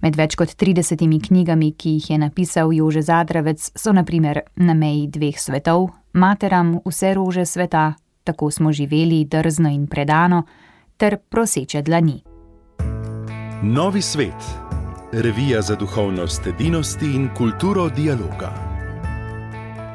Med 0.00 0.16
več 0.16 0.34
kot 0.40 0.48
30 0.56 1.02
knjigami, 1.26 1.74
ki 1.76 1.98
jih 1.98 2.10
je 2.10 2.18
napisal 2.18 2.72
Jože 2.72 3.02
Zadravec, 3.02 3.70
so 3.76 3.92
naprimer 3.92 4.40
Na 4.56 4.74
meji 4.74 5.08
dveh 5.12 5.36
svetov, 5.36 5.90
Materam 6.12 6.78
vse 6.86 7.14
rože 7.14 7.44
sveta, 7.46 7.94
tako 8.24 8.50
smo 8.50 8.72
živeli 8.72 9.24
drzno 9.24 9.68
in 9.68 9.86
predano, 9.86 10.42
ter 10.96 11.16
proseče 11.16 11.82
dlani. 11.82 12.22
Novi 13.62 14.02
svet, 14.02 14.42
revija 15.12 15.62
za 15.62 15.76
duhovnost 15.76 16.46
edinosti 16.46 17.06
in 17.06 17.28
kulturo 17.36 17.88
dialoga. 17.88 18.52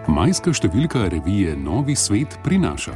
Majska 0.08 0.54
številka 0.54 1.08
revije 1.10 1.56
Novi 1.58 1.96
svet 1.98 2.38
prinaša. 2.44 2.94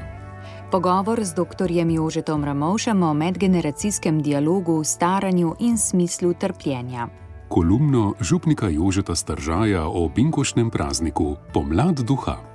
Pogovor 0.69 1.23
z 1.25 1.33
dr. 1.33 1.71
Jožetom 1.71 2.43
Ramovšem 2.45 3.01
o 3.03 3.13
medgeneracijskem 3.13 4.21
dialogu, 4.21 4.83
staranju 4.83 5.55
in 5.59 5.77
smislu 5.77 6.33
trpljenja. 6.33 7.07
Kolumno 7.49 8.13
župnika 8.21 8.69
Jožeta 8.69 9.15
Stržaja 9.15 9.87
o 9.89 10.05
binkošnem 10.09 10.69
prazniku 10.69 11.35
Pomlad 11.53 12.05
duha 12.05 12.48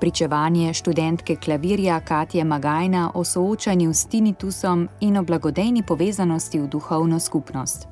pričevanje 0.00 0.74
študentke 0.74 1.36
klavirja 1.36 2.00
Katje 2.00 2.44
Magajna 2.44 3.10
o 3.14 3.24
soočanju 3.24 3.94
s 3.94 4.06
tinitusom 4.06 4.88
in 5.00 5.16
o 5.16 5.22
blagodejni 5.22 5.82
povezanosti 5.82 6.60
v 6.60 6.68
duhovno 6.68 7.20
skupnost. 7.20 7.88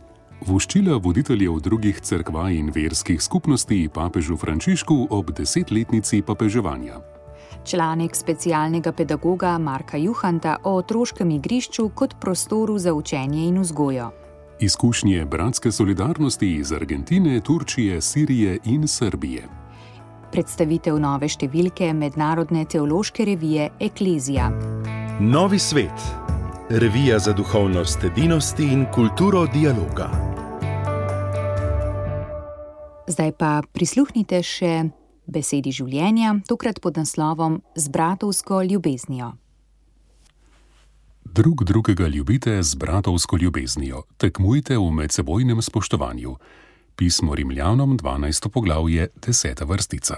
Voščila 0.47 0.97
voditeljev 0.97 1.61
drugih 1.61 2.01
crkva 2.01 2.51
in 2.51 2.71
verskih 2.75 3.23
skupnosti 3.23 3.89
papežu 3.95 4.37
Frančišku 4.37 5.07
ob 5.11 5.31
desetletnici 5.33 6.23
papeževanja. 6.23 7.01
Članek 7.65 8.17
specialnega 8.17 8.93
pedagoga 8.93 9.59
Marka 9.59 9.97
Juhanta 9.97 10.57
o 10.65 10.75
otroškem 10.77 11.31
igrišču 11.31 11.89
kot 11.89 12.15
prostoru 12.21 12.79
za 12.79 12.95
učenje 12.95 13.49
in 13.49 13.59
vzgojo. 13.61 14.11
Izkušnje 14.61 15.25
bratske 15.25 15.73
solidarnosti 15.73 16.55
iz 16.55 16.73
Argentine, 16.73 17.41
Turčije, 17.41 18.01
Sirije 18.01 18.59
in 18.65 18.89
Srbije 18.89 19.64
predstavitev 20.35 20.97
nove 20.99 21.29
številke 21.31 21.93
mednarodne 21.95 22.65
teološke 22.67 23.23
revije 23.29 23.69
Eklezija. 23.87 24.49
Novi 25.23 25.61
svet, 25.63 26.07
revija 26.75 27.21
za 27.23 27.33
duhovnost 27.39 28.03
edinosti 28.09 28.67
in 28.67 28.83
kulturo 28.95 29.45
dialoga. 29.53 30.09
Zdaj 33.07 33.31
pa 33.39 33.61
prisluhnite 33.77 34.43
še 34.43 34.73
besedi 35.31 35.71
življenja, 35.77 36.35
tokrat 36.51 36.83
pod 36.83 36.99
naslovom 36.99 37.61
Z 37.77 37.95
bratovsko 37.95 38.65
ljubeznijo. 38.67 39.35
Drug 41.25 41.65
drugega 41.65 42.11
ljubite 42.11 42.59
z 42.63 42.75
bratovsko 42.75 43.39
ljubeznijo, 43.39 44.03
tekmujte 44.19 44.79
v 44.79 44.91
medsebojnem 44.99 45.63
spoštovanju. 45.63 46.37
Pismo 46.97 47.35
Rimljanom 47.35 47.99
12. 47.99 48.49
poglavje 48.49 49.09
10. 49.27 49.67
vrstica. 49.67 50.17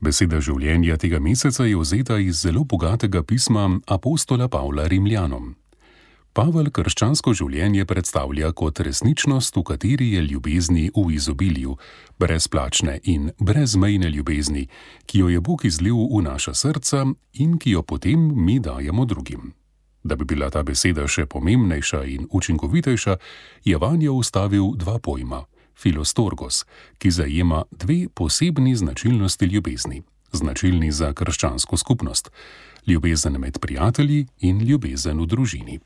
Beseda 0.00 0.40
življenja 0.42 0.96
tega 0.98 1.20
meseca 1.22 1.68
je 1.68 1.76
vzeta 1.78 2.16
iz 2.18 2.40
zelo 2.42 2.64
bogatega 2.64 3.22
pisma 3.22 3.68
apostola 3.86 4.48
Pavla 4.48 4.88
Rimljanom. 4.90 5.52
Pavel 6.34 6.72
krščansko 6.74 7.34
življenje 7.34 7.86
predstavlja 7.86 8.50
kot 8.58 8.82
resničnost, 8.82 9.54
v 9.54 9.64
kateri 9.70 10.10
je 10.16 10.24
ljubezni 10.32 10.88
v 10.96 11.06
izobilju, 11.14 11.76
brezplačne 12.18 12.98
in 13.04 13.30
brezmejne 13.38 14.10
ljubezni, 14.10 14.66
ki 15.06 15.22
jo 15.22 15.30
je 15.30 15.40
Bog 15.40 15.62
izlil 15.64 16.08
v 16.10 16.24
naša 16.26 16.54
srca 16.58 17.06
in 17.38 17.58
ki 17.58 17.78
jo 17.78 17.86
potem 17.86 18.18
mi 18.34 18.58
dajemo 18.58 19.06
drugim. 19.06 19.52
Da 20.02 20.16
bi 20.16 20.24
bila 20.24 20.50
ta 20.50 20.62
beseda 20.62 21.04
še 21.08 21.26
pomembnejša 21.26 22.04
in 22.04 22.26
učinkovitejša, 22.30 23.16
je 23.64 23.76
vanjo 23.76 24.14
ustavil 24.14 24.72
dva 24.76 24.98
pojma: 24.98 25.44
filostorgos, 25.76 26.64
ki 26.98 27.10
zajema 27.10 27.64
dve 27.70 28.08
posebni 28.14 28.76
značilnosti 28.76 29.46
ljubezni, 29.46 30.02
značilni 30.32 30.92
za 30.92 31.12
krščansko 31.12 31.76
skupnost: 31.76 32.30
ljubezen 32.86 33.40
med 33.40 33.58
prijatelji 33.60 34.26
in 34.38 34.60
ljubezen 34.60 35.20
v 35.20 35.26
družini. 35.26 35.80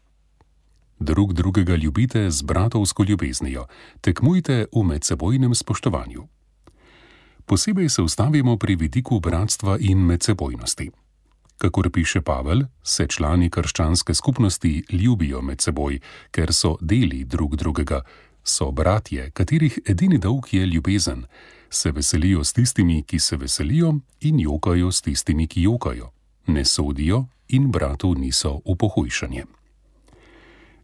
Drug 0.98 1.32
drugega 1.32 1.74
ljubite 1.74 2.30
z 2.30 2.42
bratovsko 2.42 3.04
ljubeznijo, 3.04 3.66
tekmujte 4.00 4.66
v 4.72 4.82
medsebojnem 4.82 5.54
spoštovanju. 5.54 6.28
Posebej 7.46 7.88
se 7.88 8.02
ustavimo 8.02 8.56
pri 8.56 8.76
vidiku 8.76 9.20
bratstva 9.20 9.76
in 9.80 9.98
medsebojnosti. 9.98 10.90
Kakor 11.64 11.90
piše 11.90 12.20
Pavel, 12.20 12.60
se 12.82 13.06
člani 13.06 13.50
krščanske 13.50 14.14
skupnosti 14.14 14.82
ljubijo 14.92 15.40
med 15.42 15.62
seboj, 15.64 16.00
ker 16.30 16.52
so 16.52 16.74
deli 16.80 17.22
drug 17.24 17.56
drugega, 17.56 18.02
so 18.44 18.66
bratje, 18.70 19.30
katerih 19.30 19.78
edini 19.88 20.18
dolg 20.18 20.52
je 20.52 20.66
ljubezen, 20.66 21.22
se 21.70 21.92
veselijo 21.92 22.44
s 22.44 22.52
tistimi, 22.52 23.02
ki 23.02 23.18
se 23.18 23.36
veselijo, 23.36 23.94
in 24.20 24.40
jokajo 24.40 24.92
s 24.92 25.00
tistimi, 25.02 25.46
ki 25.46 25.62
jokajo, 25.62 26.10
ne 26.46 26.64
sodijo 26.64 27.24
in 27.48 27.70
bratu 27.70 28.12
niso 28.14 28.60
v 28.66 28.76
pohujšanje. 28.76 29.44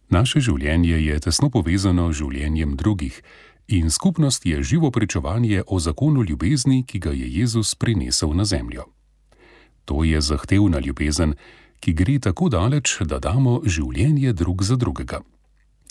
Naše 0.08 0.40
življenje 0.40 0.96
je 0.96 1.18
tesno 1.20 1.50
povezano 1.50 2.08
z 2.12 2.22
življenjem 2.22 2.72
drugih 2.76 3.20
in 3.68 3.90
skupnost 3.90 4.46
je 4.46 4.62
živo 4.62 4.90
pričovanje 4.90 5.62
o 5.66 5.78
zakonu 5.78 6.24
ljubezni, 6.24 6.86
ki 6.86 6.98
ga 6.98 7.12
je 7.12 7.28
Jezus 7.28 7.74
prinesel 7.74 8.32
na 8.32 8.44
zemljo. 8.44 8.88
To 9.84 10.04
je 10.04 10.20
zahtevna 10.20 10.80
ljubezen, 10.80 11.34
ki 11.80 11.92
gre 11.92 12.18
tako 12.18 12.48
daleč, 12.48 13.00
da 13.00 13.18
damo 13.18 13.60
življenje 13.64 14.32
drug 14.32 14.62
za 14.62 14.76
drugega. 14.76 15.20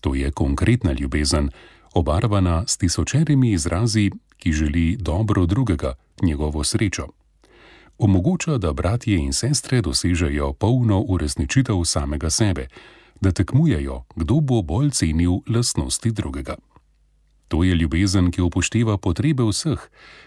To 0.02 0.16
je 0.16 0.32
konkretna 0.32 0.92
ljubezen, 0.92 1.50
obarvana 1.94 2.64
s 2.68 2.78
tisočerimi 2.78 3.52
izrazi, 3.52 4.12
ki 4.38 4.54
želi 4.54 4.98
dobro 5.00 5.46
drugega, 5.46 5.94
njegovo 6.22 6.64
srečo. 6.64 7.08
Omogoča, 7.98 8.58
da 8.58 8.74
bratje 8.74 9.18
in 9.18 9.34
sestre 9.34 9.82
dosežejo 9.82 10.54
polno 10.54 11.02
uresničitev 11.02 11.84
samega 11.84 12.30
sebe 12.30 12.68
da 13.22 13.32
tekmujejo, 13.32 14.04
kdo 14.16 14.40
bo 14.40 14.62
bolj 14.62 14.90
cenil 14.90 15.42
lastnosti 15.48 16.12
drugega. 16.12 16.56
To 17.48 17.64
je 17.64 17.76
ljubezen, 17.76 18.32
ki 18.32 18.42
upošteva 18.42 18.98
potrebe 18.98 19.44
vseh, 19.44 19.80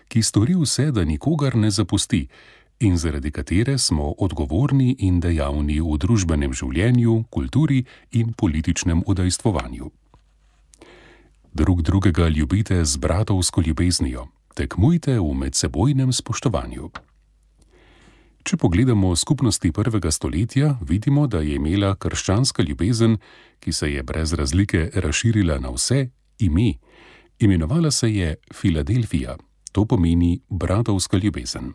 ki 0.09 0.23
stori 0.23 0.55
vse, 0.59 0.91
da 0.91 1.05
nikogar 1.05 1.57
ne 1.57 1.71
zapusti 1.71 2.27
in 2.83 2.97
zaradi 2.99 3.31
katere 3.31 3.79
smo 3.79 4.15
odgovorni 4.19 4.97
in 4.99 5.21
dejavni 5.21 5.79
v 5.81 5.97
družbenem 6.03 6.53
življenju, 6.53 7.25
kulturi 7.31 7.85
in 8.19 8.33
političnem 8.35 9.03
udajstvovanju. 9.07 9.91
Drug 11.53 11.83
drugega 11.83 12.29
ljubite 12.29 12.85
z 12.85 12.97
bratovsko 12.97 13.63
ljubeznijo, 13.63 14.27
tekmujte 14.55 15.19
v 15.21 15.35
medsebojnem 15.45 16.13
spoštovanju. 16.13 16.91
Če 18.43 18.57
pogledamo 18.59 19.13
skupnosti 19.17 19.71
prvega 19.73 20.11
stoletja, 20.11 20.75
vidimo, 20.83 21.27
da 21.27 21.39
je 21.41 21.55
imela 21.55 21.95
krščanska 21.95 22.67
ljubezen, 22.67 23.19
ki 23.61 23.73
se 23.73 23.93
je 23.93 24.03
brez 24.03 24.33
razlike 24.35 24.91
razširila 24.95 25.61
na 25.63 25.71
vse, 25.71 26.09
ime. 26.39 26.75
Imenovala 27.39 27.91
se 27.91 28.11
je 28.11 28.35
Filadelfija, 28.55 29.37
to 29.73 29.85
pomeni 29.87 30.41
bratovska 30.51 31.17
ljubezen. 31.23 31.73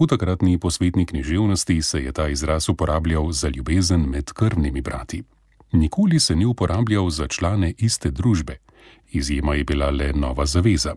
V 0.00 0.06
takratni 0.06 0.58
posvetni 0.58 1.06
književnosti 1.06 1.82
se 1.82 2.00
je 2.00 2.12
ta 2.12 2.28
izraz 2.28 2.68
uporabljal 2.68 3.32
za 3.32 3.48
ljubezen 3.48 4.00
med 4.00 4.32
krvnimi 4.32 4.80
brati. 4.80 5.22
Nikoli 5.72 6.20
se 6.20 6.36
ni 6.36 6.44
uporabljal 6.44 7.10
za 7.10 7.26
člane 7.28 7.74
iste 7.78 8.10
družbe, 8.10 8.56
izjema 9.10 9.54
je 9.54 9.64
bila 9.64 9.90
le 9.90 10.12
nova 10.12 10.46
zaveza. 10.46 10.94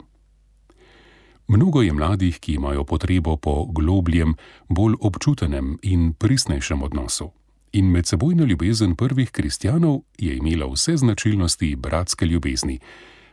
Mnogo 1.47 1.81
je 1.81 1.93
mladih, 1.93 2.39
ki 2.39 2.53
imajo 2.53 2.83
potrebo 2.83 3.35
po 3.37 3.65
globljem, 3.65 4.35
bolj 4.69 4.95
občutenem 5.01 5.77
in 5.81 6.13
pristnejšem 6.13 6.83
odnosu. 6.83 7.31
In 7.71 7.91
medsebojna 7.91 8.43
ljubezen 8.43 8.95
prvih 8.95 9.31
kristjanov 9.31 9.99
je 10.17 10.37
imela 10.37 10.65
vse 10.65 10.97
značilnosti 10.97 11.75
bratske 11.75 12.25
ljubezni. 12.25 12.79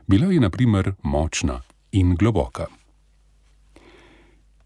Bila 0.07 0.33
je, 0.33 0.41
na 0.41 0.51
primer, 0.51 0.95
močna 1.03 1.63
in 1.93 2.15
globoka. 2.15 2.80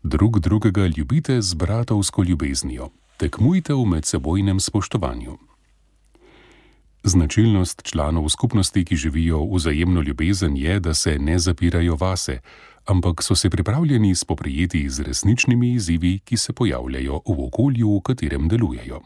Drug 0.07 0.41
drugega 0.41 0.87
ljubite 0.87 1.43
z 1.43 1.55
bratovsko 1.55 2.23
ljubeznijo, 2.23 2.91
tekmujte 3.17 3.75
v 3.75 3.85
medsebojnem 3.85 4.61
spoštovanju. 4.61 5.39
Značilnost 7.05 7.83
članov 7.83 8.29
skupnosti, 8.29 8.85
ki 8.85 8.97
živijo 8.97 9.41
vzajemno 9.55 10.01
ljubezen, 10.01 10.57
je, 10.57 10.81
da 10.81 10.95
se 10.95 11.19
ne 11.19 11.39
zapirajo 11.39 11.97
vase, 11.97 12.41
ampak 12.85 13.23
so 13.23 13.35
se 13.35 13.51
pripravljeni 13.51 14.15
spoprijeti 14.15 14.91
z 14.91 15.01
resničnimi 15.01 15.73
izzivi, 15.73 16.19
ki 16.19 16.37
se 16.37 16.53
pojavljajo 16.53 17.21
v 17.27 17.47
okolju, 17.47 17.97
v 17.97 18.01
katerem 18.01 18.49
delujejo. 18.49 19.01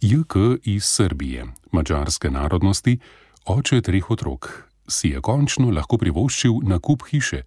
JK 0.00 0.34
iz 0.62 0.84
Srbije, 0.84 1.46
mačarske 1.72 2.30
narodnosti, 2.30 2.98
oče 3.44 3.80
treh 3.80 4.10
otrok, 4.10 4.64
si 4.88 5.08
je 5.08 5.20
končno 5.20 5.70
lahko 5.70 5.98
privoščil 5.98 6.52
nakup 6.62 7.04
hiše, 7.10 7.42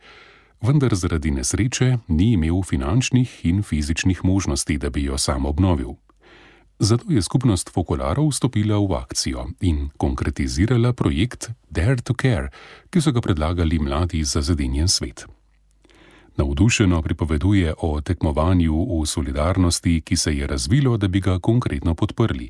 vendar 0.61 0.95
zaradi 0.95 1.31
nesreče 1.31 1.97
ni 2.07 2.31
imel 2.33 2.61
finančnih 2.63 3.45
in 3.45 3.63
fizičnih 3.63 4.25
možnosti, 4.25 4.77
da 4.77 4.89
bi 4.89 5.03
jo 5.03 5.17
sam 5.17 5.45
obnovil. 5.45 5.93
Zato 6.79 7.05
je 7.09 7.21
skupnost 7.21 7.69
fokularov 7.69 8.29
vstopila 8.29 8.77
v 8.77 8.95
akcijo 8.97 9.47
in 9.61 9.89
konkretizirala 9.97 10.93
projekt 10.93 11.51
Dare 11.69 12.01
to 12.01 12.13
Care, 12.21 12.49
ki 12.89 13.01
so 13.01 13.11
ga 13.11 13.21
predlagali 13.21 13.79
mladi 13.79 14.23
za 14.23 14.41
zadenjen 14.41 14.87
svet. 14.87 15.25
Navdušeno 16.37 17.01
pripoveduje 17.01 17.73
o 17.77 18.01
tekmovanju 18.01 19.01
v 19.01 19.05
solidarnosti, 19.05 20.01
ki 20.01 20.17
se 20.17 20.33
je 20.37 20.47
razvilo, 20.47 20.97
da 20.97 21.07
bi 21.07 21.19
ga 21.19 21.39
konkretno 21.39 21.95
podprli. 21.95 22.49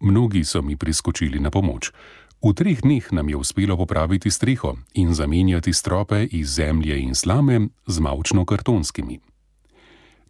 Mnogi 0.00 0.44
so 0.44 0.62
mi 0.62 0.76
priskočili 0.76 1.40
na 1.40 1.50
pomoč. 1.50 1.90
V 2.38 2.54
treh 2.54 2.78
dneh 2.78 3.02
nam 3.10 3.28
je 3.28 3.36
uspelo 3.36 3.76
popraviti 3.76 4.30
streho 4.30 4.76
in 4.94 5.14
zamenjati 5.14 5.72
strope 5.72 6.22
iz 6.24 6.54
zemlje 6.54 7.00
in 7.02 7.14
slame 7.14 7.68
z 7.86 7.98
mavčno-kartonskimi. 8.00 9.18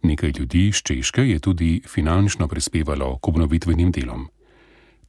Nekaj 0.03 0.33
ljudi 0.39 0.67
iz 0.67 0.75
Češke 0.75 1.21
je 1.21 1.39
tudi 1.39 1.81
finančno 1.87 2.47
prispevalo 2.47 3.17
k 3.17 3.27
obnovitvenim 3.27 3.91
delom. 3.91 4.27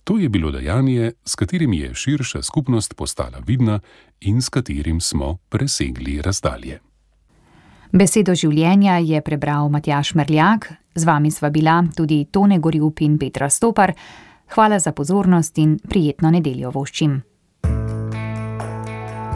To 0.05 0.19
je 0.19 0.29
bilo 0.29 0.51
dejanje, 0.51 1.13
s 1.25 1.35
katerim 1.35 1.73
je 1.73 1.95
širša 1.95 2.43
skupnost 2.43 2.97
postala 2.97 3.41
vidna 3.47 3.81
in 4.21 4.43
s 4.43 4.49
katerim 4.49 5.01
smo 5.01 5.39
presegli 5.49 6.23
razdalje. 6.23 6.81
Besedo 7.93 8.35
življenja 8.35 8.99
je 8.99 9.21
prebral 9.21 9.69
Matjaš 9.69 10.15
Merljak, 10.15 10.73
z 10.95 11.05
vami 11.05 11.31
sva 11.31 11.51
bila 11.51 11.85
tudi 11.97 12.27
Tone 12.31 12.59
Gorjup 12.59 13.01
in 13.01 13.19
Petra 13.19 13.51
Stopar. 13.51 13.95
Hvala 14.55 14.79
za 14.79 14.93
pozornost 14.93 15.59
in 15.59 15.79
prijetno 15.89 16.31
nedeljo 16.31 16.71
voščim. 16.71 17.23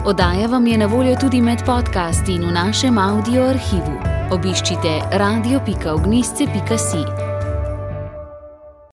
Odaja 0.05 0.47
vam 0.47 0.67
je 0.67 0.77
na 0.77 0.85
voljo 0.85 1.15
tudi 1.21 1.41
med 1.41 1.65
podcasti 1.65 2.31
in 2.31 2.45
v 2.45 2.51
našem 2.51 2.97
audio 2.97 3.49
arhivu. 3.49 3.97
Obiščite 4.31 4.99
radio.ognisce.si. 5.11 7.34